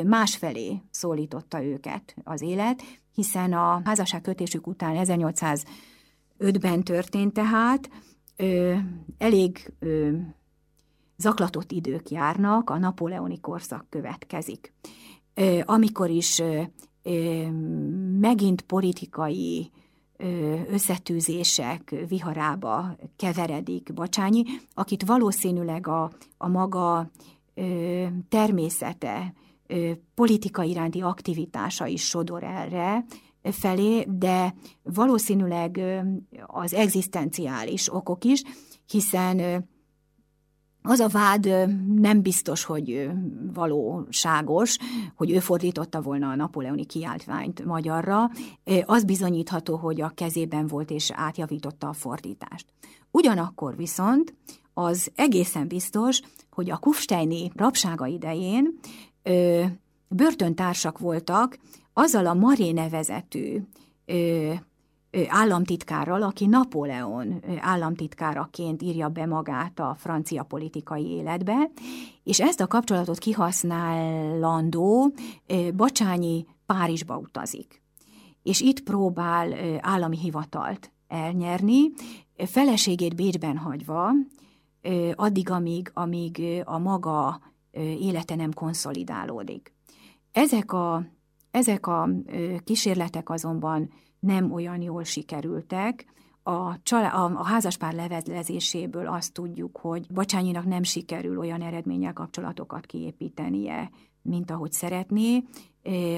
[0.05, 2.84] másfelé szólította őket az élet,
[3.18, 7.89] hiszen a házasság kötésük után 1805-ben történt tehát,
[8.36, 8.76] ö,
[9.18, 10.11] elég ö,
[11.18, 14.74] zaklatott idők járnak, a napóleoni korszak következik.
[15.34, 16.61] Ö, amikor is ö,
[17.03, 17.47] ö,
[18.20, 19.72] megint politikai
[20.72, 24.43] összetűzések viharába keveredik Bacsányi,
[24.74, 27.11] akit valószínűleg a, a maga
[28.30, 29.34] természete,
[30.15, 33.05] politika iránti aktivitása is sodor erre
[33.41, 35.82] felé, de valószínűleg
[36.45, 38.43] az egzisztenciális okok is,
[38.88, 39.68] hiszen
[40.82, 41.45] az a vád
[41.93, 43.09] nem biztos, hogy
[43.53, 44.78] valóságos,
[45.15, 48.30] hogy ő fordította volna a napoleoni kiáltványt magyarra.
[48.86, 52.65] Az bizonyítható, hogy a kezében volt és átjavította a fordítást.
[53.11, 54.34] Ugyanakkor viszont
[54.74, 58.80] az egészen biztos, hogy a Kufsteini rabsága idején
[59.28, 59.63] ö,
[60.07, 61.57] börtöntársak voltak
[61.93, 63.61] azzal a Maré nevezetű
[64.05, 64.53] ö,
[65.28, 71.71] államtitkárral, aki Napóleon államtitkáraként írja be magát a francia politikai életbe,
[72.23, 75.13] és ezt a kapcsolatot kihasználandó
[75.75, 77.82] Bacsányi Párizsba utazik.
[78.43, 81.91] És itt próbál állami hivatalt elnyerni,
[82.38, 84.11] feleségét Bécsben hagyva,
[85.15, 87.41] addig, amíg, amíg a maga
[87.78, 89.73] élete nem konszolidálódik.
[90.32, 91.05] Ezek a,
[91.51, 92.09] ezek a
[92.63, 96.05] kísérletek azonban nem olyan jól sikerültek,
[96.47, 102.86] a, csalá, a, a házaspár levelezéséből azt tudjuk, hogy Bacsányinak nem sikerül olyan eredménnyel kapcsolatokat
[102.86, 103.89] kiépítenie,
[104.21, 105.43] mint ahogy szeretné.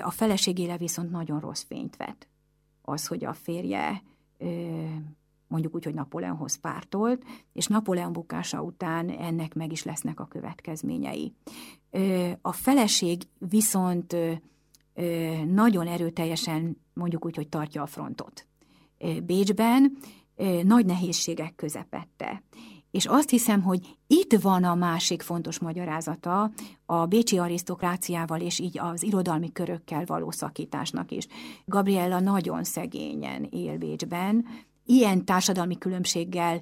[0.01, 2.27] A feleségére viszont nagyon rossz fényt vet.
[2.81, 4.03] Az, hogy a férje
[5.49, 7.23] mondjuk úgy, hogy Napóleonhoz pártolt,
[7.53, 11.33] és Napóleon bukása után ennek meg is lesznek a következményei.
[12.41, 14.15] A feleség viszont
[15.45, 18.47] nagyon erőteljesen, mondjuk úgy, hogy tartja a frontot.
[19.23, 19.97] Bécsben
[20.63, 22.43] nagy nehézségek közepette.
[22.91, 26.51] És azt hiszem, hogy itt van a másik fontos magyarázata
[26.85, 31.27] a bécsi arisztokráciával és így az irodalmi körökkel való szakításnak is.
[31.65, 34.45] Gabriella nagyon szegényen él Bécsben,
[34.89, 36.61] ilyen társadalmi különbséggel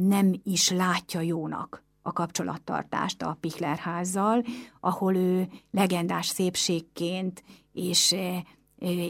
[0.00, 4.44] nem is látja jónak a kapcsolattartást a Pichlerházzal,
[4.80, 8.14] ahol ő legendás szépségként és,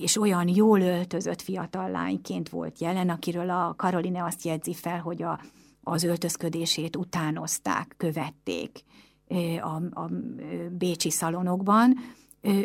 [0.00, 5.22] és olyan jól öltözött fiatal lányként volt jelen, akiről a Karoline azt jegyzi fel, hogy
[5.22, 5.40] a,
[5.82, 8.82] az öltözködését utánozták, követték
[9.60, 10.10] a, a
[10.70, 11.94] bécsi szalonokban.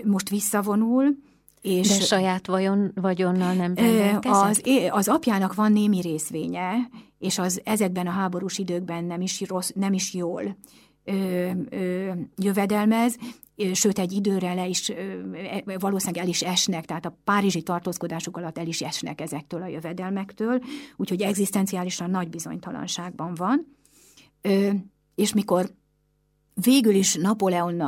[0.04, 1.16] Most visszavonul,
[1.62, 3.74] és De saját vajon, vagyonnal nem
[4.22, 6.90] Az, az apjának van némi részvénye,
[7.20, 10.58] és az ezekben a háborús időkben nem is, rossz, nem is jól
[11.04, 13.18] ö, ö, jövedelmez,
[13.74, 18.58] sőt egy időre le is, e, valószínűleg el is esnek, tehát a párizsi tartózkodásuk alatt
[18.58, 20.62] el is esnek ezektől a jövedelmektől,
[20.98, 23.78] úgyhogy egzisztenciálisan nagy bizonytalanságban van.
[24.42, 24.70] Ö,
[25.16, 25.70] és mikor
[26.54, 27.84] végül is Napóleon,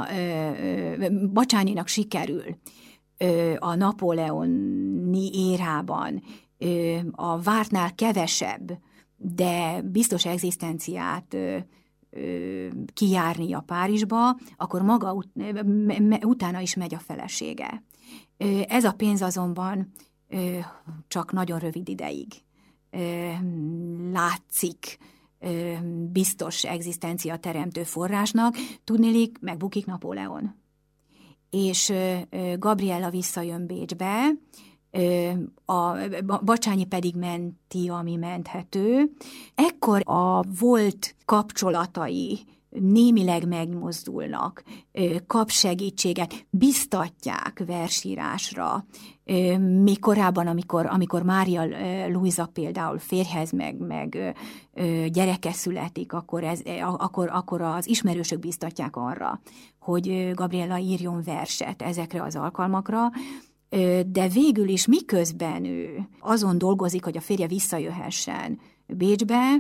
[1.34, 2.44] Bacsányinak sikerül
[3.60, 6.24] a napóleoni érában
[7.12, 8.78] a vártnál kevesebb,
[9.18, 11.38] de biztos egzisztenciát
[12.94, 15.32] kijárni a Párizsba, akkor maga ut-
[16.24, 17.84] utána is megy a felesége.
[18.68, 19.92] Ez a pénz azonban
[21.08, 22.28] csak nagyon rövid ideig
[24.12, 24.98] látszik
[26.12, 30.56] biztos egzisztencia teremtő forrásnak, tudnélik, megbukik Napóleon.
[31.56, 31.94] És
[32.58, 34.30] Gabriella visszajön Bécsbe,
[35.66, 35.98] a
[36.44, 39.12] Bacsányi pedig menti, ami menthető.
[39.56, 42.40] Ekkor a volt kapcsolatai
[42.80, 44.64] némileg megmozdulnak,
[45.28, 48.86] kap segítséget, biztatják versírásra.
[49.84, 51.64] Még korábban, amikor, amikor Mária
[52.08, 54.36] Luisa például férhez meg, meg
[55.08, 56.62] gyereke születik, akkor, ez,
[56.98, 59.42] akkor, akkor az ismerősök biztatják arra,
[59.80, 63.12] hogy Gabriela írjon verset ezekre az alkalmakra,
[64.06, 69.58] de végül is miközben ő azon dolgozik, hogy a férje visszajöhessen Bécsbe,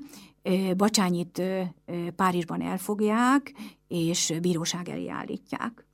[0.77, 1.41] Bacsányit
[2.15, 3.53] Párizsban elfogják,
[3.87, 5.87] és bíróság elé állítják.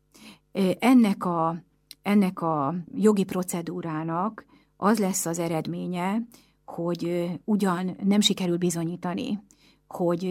[0.79, 1.63] Ennek a,
[2.01, 4.45] ennek a jogi procedúrának
[4.77, 6.21] az lesz az eredménye,
[6.65, 9.39] hogy ugyan nem sikerül bizonyítani,
[9.87, 10.21] hogy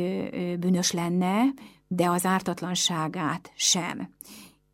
[0.58, 1.42] bűnös lenne,
[1.86, 4.14] de az ártatlanságát sem.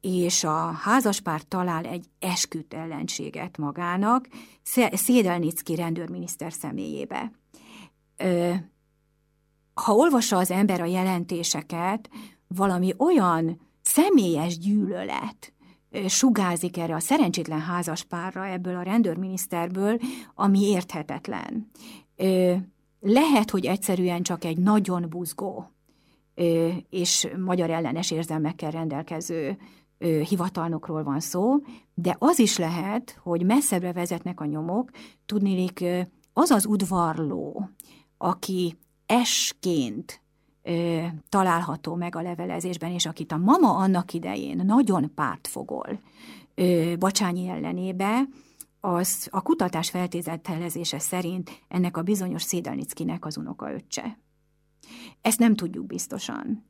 [0.00, 4.28] És a házaspár talál egy esküt ellenséget magának,
[4.92, 7.32] Szédelnicki rendőrminiszter személyébe
[9.74, 12.10] ha olvassa az ember a jelentéseket,
[12.46, 15.52] valami olyan személyes gyűlölet
[16.06, 19.98] sugázik erre a szerencsétlen házaspárra ebből a rendőrminiszterből,
[20.34, 21.70] ami érthetetlen.
[23.00, 25.72] Lehet, hogy egyszerűen csak egy nagyon buzgó
[26.90, 29.58] és magyar ellenes érzelmekkel rendelkező
[30.28, 31.56] hivatalnokról van szó,
[31.94, 34.90] de az is lehet, hogy messzebbre vezetnek a nyomok,
[35.26, 35.84] tudnélik
[36.32, 37.68] az az udvarló,
[38.18, 40.22] aki esként
[40.62, 46.00] ö, található meg a levelezésben, és akit a mama annak idején nagyon pártfogol
[46.54, 48.22] ö, Bacsányi ellenébe,
[48.80, 54.18] az a kutatás feltételezése szerint ennek a bizonyos Szédelnickinek az unokaöccse.
[55.20, 56.64] Ezt nem tudjuk biztosan.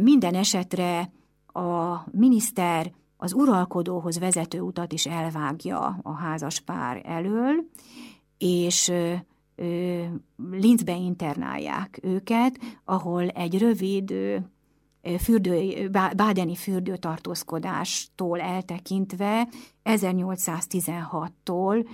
[0.00, 1.10] Minden esetre
[1.46, 7.64] a miniszter az uralkodóhoz vezető utat is elvágja a házas pár elől,
[8.38, 8.92] és
[10.50, 14.14] Linzbe internálják őket, ahol egy rövid
[15.18, 19.48] fürdő, bádeni fürdőtartózkodástól eltekintve
[19.84, 21.86] 1816-tól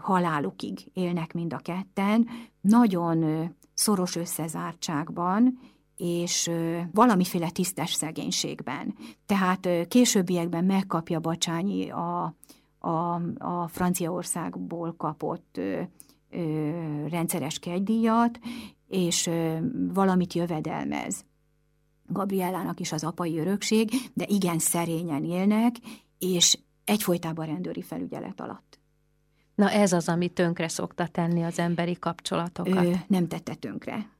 [0.00, 2.28] halálukig élnek mind a ketten,
[2.60, 5.58] nagyon szoros összezártságban,
[5.96, 6.50] és
[6.92, 8.94] valamiféle tisztes szegénységben.
[9.26, 12.34] Tehát későbbiekben megkapja Bacsányi a,
[12.78, 15.60] a, a Franciaországból kapott
[17.08, 18.38] rendszeres kegydíjat,
[18.88, 19.30] és
[19.92, 21.24] valamit jövedelmez.
[22.08, 25.74] Gabriellának is az apai örökség, de igen szerényen élnek,
[26.18, 28.78] és egyfolytában rendőri felügyelet alatt.
[29.54, 32.84] Na ez az, ami tönkre szokta tenni az emberi kapcsolatokat.
[32.84, 34.10] Ö, nem tette tönkre.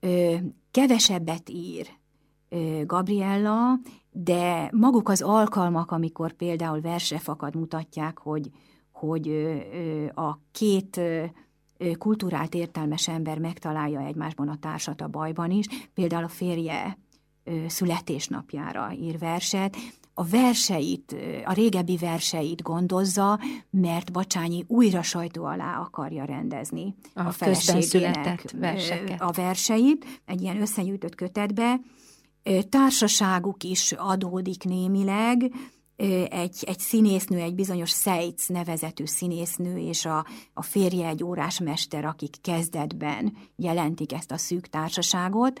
[0.00, 0.34] Ö,
[0.70, 1.88] kevesebbet ír
[2.48, 3.78] ö, Gabriella,
[4.10, 6.80] de maguk az alkalmak, amikor például
[7.18, 8.50] fakad mutatják, hogy,
[8.98, 9.28] hogy
[10.14, 11.00] a két
[11.98, 16.98] kulturált értelmes ember megtalálja egymásban a társat a bajban is, például a férje
[17.66, 19.76] születésnapjára ír verset,
[20.14, 23.40] a verseit, a régebbi verseit gondozza,
[23.70, 29.20] mert Bacsányi újra sajtó alá akarja rendezni a, a feleségének verseket.
[29.20, 31.80] a verseit, egy ilyen összegyűjtött kötetbe.
[32.68, 35.52] Társaságuk is adódik némileg,
[35.96, 42.36] egy, egy színésznő, egy bizonyos Seitz nevezetű színésznő, és a, a férje egy órásmester, akik
[42.40, 45.60] kezdetben jelentik ezt a szűk társaságot.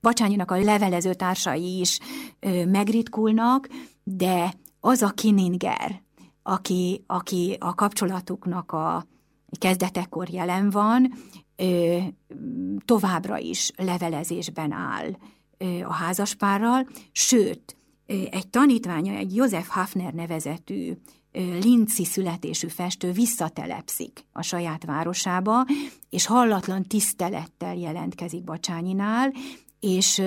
[0.00, 1.98] Bacsányinak a levelező társai is
[2.40, 3.68] ö, megritkulnak,
[4.02, 6.02] de az a Kininger,
[6.42, 9.06] aki, aki a kapcsolatuknak a
[9.58, 11.12] kezdetekor jelen van,
[11.56, 11.98] ö,
[12.84, 15.16] továbbra is levelezésben áll
[15.58, 17.76] ö, a házaspárral, sőt,
[18.30, 20.92] egy tanítványa, egy József Hafner nevezetű
[21.62, 25.66] linci születésű festő visszatelepszik a saját városába,
[26.10, 29.32] és hallatlan tisztelettel jelentkezik Bacsányinál,
[29.80, 30.22] és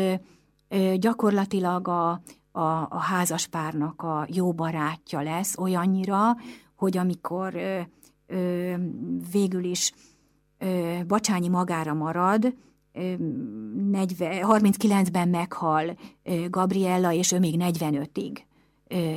[0.95, 2.09] gyakorlatilag a,
[2.51, 6.37] a, a házaspárnak a jó barátja lesz olyannyira,
[6.75, 7.79] hogy amikor ö,
[8.27, 8.73] ö,
[9.31, 9.91] végül is
[10.57, 12.53] ö, Bacsányi magára marad,
[12.93, 15.97] 39-ben meghal
[16.49, 18.37] Gabriella, és ő még 45-ig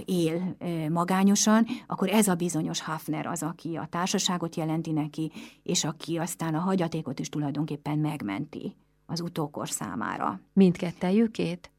[0.04, 0.56] él
[0.90, 6.54] magányosan, akkor ez a bizonyos Hafner az, aki a társaságot jelenti neki, és aki aztán
[6.54, 10.40] a hagyatékot is tulajdonképpen megmenti az utókor számára.
[10.52, 11.70] Mindkettejükét?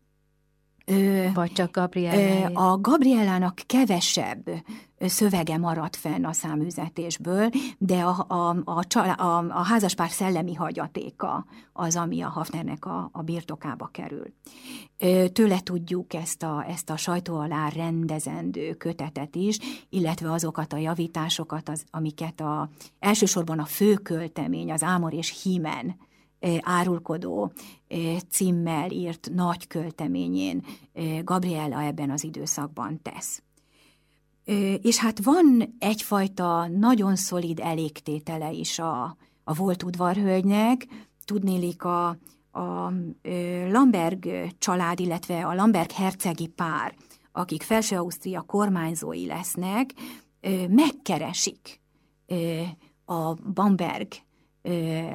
[1.34, 2.72] Vagy csak Gabriella?
[2.72, 4.50] A Gabriellának kevesebb
[5.00, 11.96] szövege maradt fenn a száműzetésből, de a, a, a, a, a házaspár szellemi hagyatéka az,
[11.96, 14.34] ami a Hafnernek a, a birtokába kerül.
[15.34, 19.58] Tőle tudjuk ezt a, ezt a sajtó alá rendezendő kötetet is,
[19.90, 22.70] illetve azokat a javításokat, az, amiket a,
[23.00, 25.96] elsősorban a főköltemény, az Ámor és Hímen
[26.62, 27.52] árulkodó
[28.30, 30.66] címmel írt nagy költeményén
[31.24, 33.42] Gabriella ebben az időszakban tesz.
[34.82, 40.88] És hát van egyfajta nagyon szolid elégtétele is a, a volt udvarhölgynek,
[41.26, 42.08] tudnélik a,
[42.52, 42.94] a
[43.70, 44.28] Lamberg
[44.58, 46.96] család, illetve a Lamberg hercegi pár,
[47.32, 49.94] akik Felső-Ausztria kormányzói lesznek,
[50.70, 51.82] megkeresik
[53.06, 54.08] a Bamberg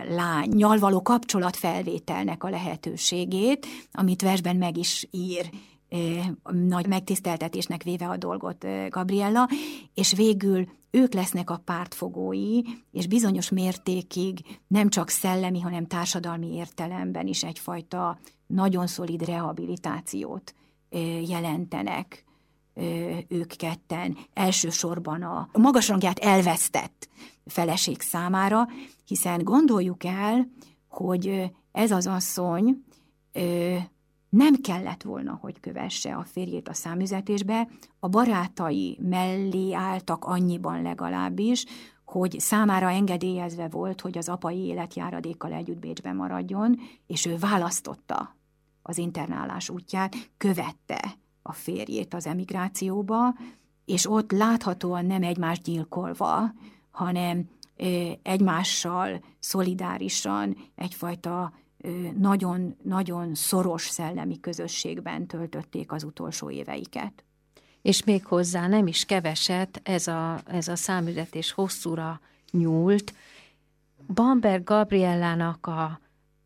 [0.08, 5.50] lányjal való kapcsolatfelvételnek a lehetőségét, amit versben meg is ír
[6.50, 9.48] nagy megtiszteltetésnek véve a dolgot Gabriella,
[9.94, 12.60] és végül ők lesznek a pártfogói,
[12.92, 20.54] és bizonyos mértékig nem csak szellemi, hanem társadalmi értelemben is egyfajta nagyon szolid rehabilitációt
[21.28, 22.24] jelentenek
[23.28, 27.08] ők ketten, elsősorban a magasrangját elvesztett
[27.46, 28.68] feleség számára,
[29.06, 30.48] hiszen gondoljuk el,
[30.88, 32.84] hogy ez az asszony
[34.28, 37.68] nem kellett volna, hogy kövesse a férjét a számüzetésbe,
[38.00, 41.64] a barátai mellé álltak annyiban legalábbis,
[42.04, 48.36] hogy számára engedélyezve volt, hogy az apai életjáradékkal együtt Bécsben maradjon, és ő választotta
[48.82, 53.34] az internálás útját, követte a férjét az emigrációba,
[53.84, 56.52] és ott láthatóan nem egymást gyilkolva,
[56.90, 57.48] hanem
[58.22, 61.52] egymással szolidárisan egyfajta
[62.18, 67.24] nagyon-nagyon szoros szellemi közösségben töltötték az utolsó éveiket.
[67.82, 72.20] És még hozzá nem is keveset, ez a, ez a számüzetés hosszúra
[72.50, 73.14] nyúlt.
[74.14, 76.00] Bamberg Gabriellának a,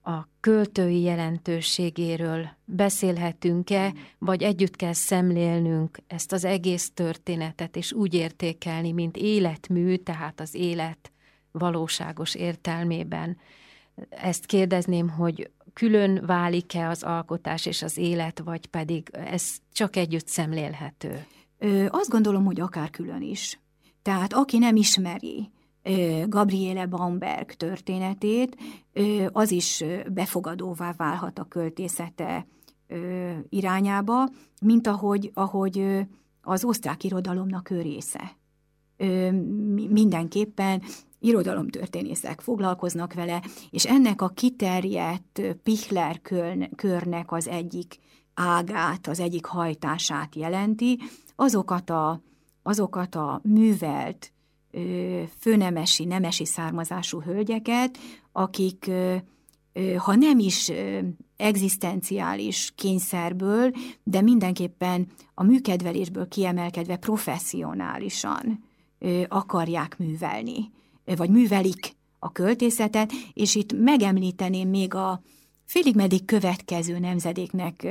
[0.07, 8.93] a költői jelentőségéről beszélhetünk-e, vagy együtt kell szemlélnünk ezt az egész történetet, és úgy értékelni,
[8.93, 11.13] mint életmű, tehát az élet
[11.51, 13.39] valóságos értelmében
[14.09, 20.27] ezt kérdezném, hogy külön válik-e az alkotás és az élet, vagy pedig ez csak együtt
[20.27, 21.27] szemlélhető?
[21.59, 23.61] Ö, azt gondolom, hogy akár külön is.
[24.03, 25.51] Tehát aki nem ismeri
[26.27, 28.57] Gabriele Bamberg történetét,
[29.33, 32.47] az is befogadóvá válhat a költészete
[33.49, 34.29] irányába,
[34.61, 36.07] mint ahogy, ahogy
[36.43, 38.37] az osztrák irodalomnak ő része.
[39.89, 40.83] Mindenképpen
[41.19, 46.21] irodalomtörténészek foglalkoznak vele, és ennek a kiterjedt Pichler
[46.77, 47.99] körnek az egyik
[48.35, 50.99] ágát, az egyik hajtását jelenti,
[51.37, 52.23] azokat a,
[52.63, 54.33] azokat a művelt,
[55.39, 57.99] főnemesi, nemesi származású hölgyeket,
[58.33, 58.91] akik,
[59.97, 60.73] ha nem is
[61.37, 63.73] egzisztenciális kényszerből,
[64.03, 68.65] de mindenképpen a műkedvelésből kiemelkedve professzionálisan
[69.29, 70.73] akarják művelni
[71.17, 75.23] vagy művelik a költészetet, és itt megemlíteném még a
[75.65, 77.87] félig meddig következő nemzedéknek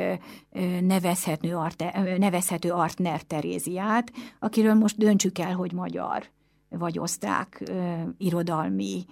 [0.82, 6.34] nevezhető, Arte, nevezhető Artner Teréziát, akiről most döntsük el, hogy magyar
[6.78, 7.72] vagy osztrák
[8.18, 9.06] irodalmi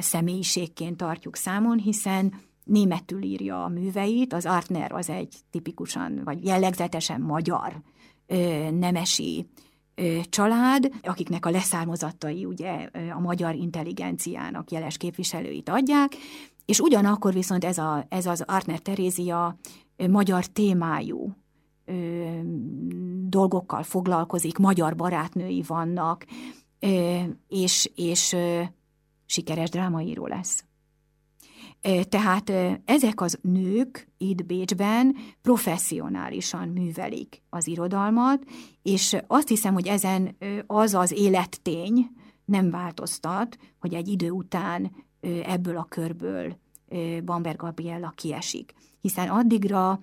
[0.00, 7.20] személyiségként tartjuk számon, hiszen németül írja a műveit, az Artner az egy tipikusan, vagy jellegzetesen
[7.20, 7.82] magyar
[8.70, 9.48] nemesi
[10.28, 16.16] család, akiknek a leszármazottai ugye a magyar intelligenciának jeles képviselőit adják,
[16.64, 19.58] és ugyanakkor viszont ez, a, ez az Artner Terézia
[20.10, 21.36] magyar témájú
[23.28, 26.24] dolgokkal foglalkozik, magyar barátnői vannak,
[27.48, 28.36] és, és
[29.26, 30.64] sikeres drámaíró lesz.
[32.08, 32.50] Tehát
[32.84, 38.44] ezek az nők itt Bécsben professzionálisan művelik az irodalmat,
[38.82, 42.10] és azt hiszem, hogy ezen az az élettény
[42.44, 44.92] nem változtat, hogy egy idő után
[45.42, 46.56] ebből a körből
[47.24, 48.72] Bamberg Gabriella kiesik.
[49.00, 50.00] Hiszen addigra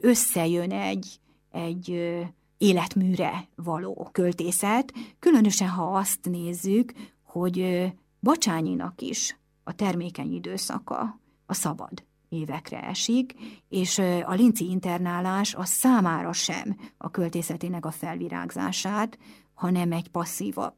[0.00, 1.20] összejön egy,
[1.50, 2.18] egy
[2.64, 6.92] életműre való költészet, különösen ha azt nézzük,
[7.22, 7.86] hogy
[8.20, 13.34] Bacsányinak is a termékeny időszaka a szabad évekre esik,
[13.68, 19.18] és a linci internálás a számára sem a költészetének a felvirágzását,
[19.54, 20.74] hanem egy passzívabb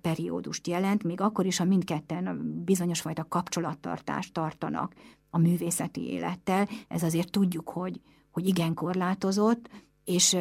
[0.00, 4.94] periódust jelent, még akkor is, ha mindketten bizonyos fajta kapcsolattartást tartanak
[5.30, 6.68] a művészeti élettel.
[6.88, 8.00] Ez azért tudjuk, hogy,
[8.30, 9.68] hogy igen korlátozott,
[10.04, 10.36] és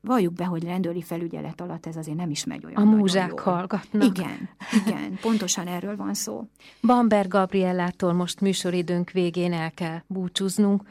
[0.00, 3.40] valljuk be, hogy rendőri felügyelet alatt ez azért nem is megy olyan A múzsák jól.
[3.40, 4.02] hallgatnak.
[4.02, 4.48] Igen,
[4.86, 6.48] igen, pontosan erről van szó.
[6.82, 10.82] Bamber Gabriellától most műsoridőnk végén el kell búcsúznunk.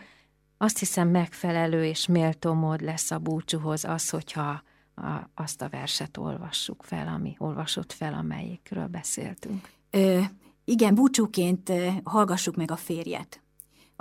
[0.57, 4.61] Azt hiszem megfelelő és méltó mód lesz a búcsúhoz az, hogyha
[4.95, 9.69] a, azt a verset olvassuk fel, ami olvasott fel, amelyikről beszéltünk.
[9.89, 10.19] Ö,
[10.65, 11.71] igen, búcsúként
[12.03, 13.41] hallgassuk meg a férjet,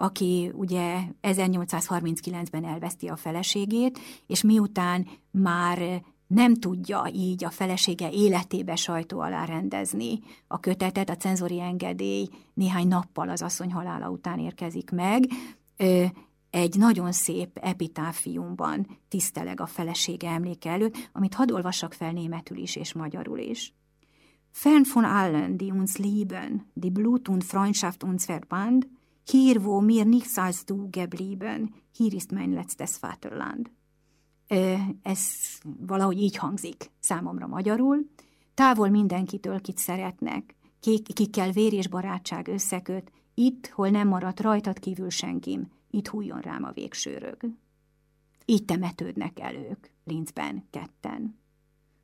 [0.00, 8.76] aki ugye 1839-ben elveszti a feleségét, és miután már nem tudja így a felesége életébe
[8.76, 14.90] sajtó alá rendezni a kötetet, a cenzori engedély néhány nappal az asszony halála után érkezik
[14.90, 15.24] meg,
[16.50, 22.76] egy nagyon szép epitáfiumban tiszteleg a felesége emléke előtt, amit hadd olvassak fel németül is
[22.76, 23.74] és magyarul is.
[24.50, 28.88] Fern von allen, die uns lieben, die Blut und Freundschaft uns verband,
[29.30, 33.70] hier wo mir nichts als du geblieben, hier ist mein letztes Vaterland.
[35.02, 35.20] Ez
[35.62, 38.10] valahogy így hangzik számomra magyarul.
[38.54, 40.54] Távol mindenkitől, kit szeretnek,
[41.14, 46.64] kikkel vér és barátság összeköt, itt, hol nem maradt rajtad kívül senkim, itt hújjon rám
[46.64, 47.36] a végsőrög.
[48.44, 51.38] Így temetődnek el ők, Linzben ketten.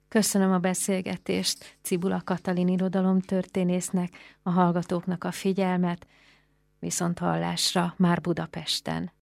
[0.08, 6.06] Köszönöm a beszélgetést Cibula Katalin irodalomtörténésznek, a hallgatóknak a figyelmet,
[6.84, 9.10] viszont hallásra már Budapesten.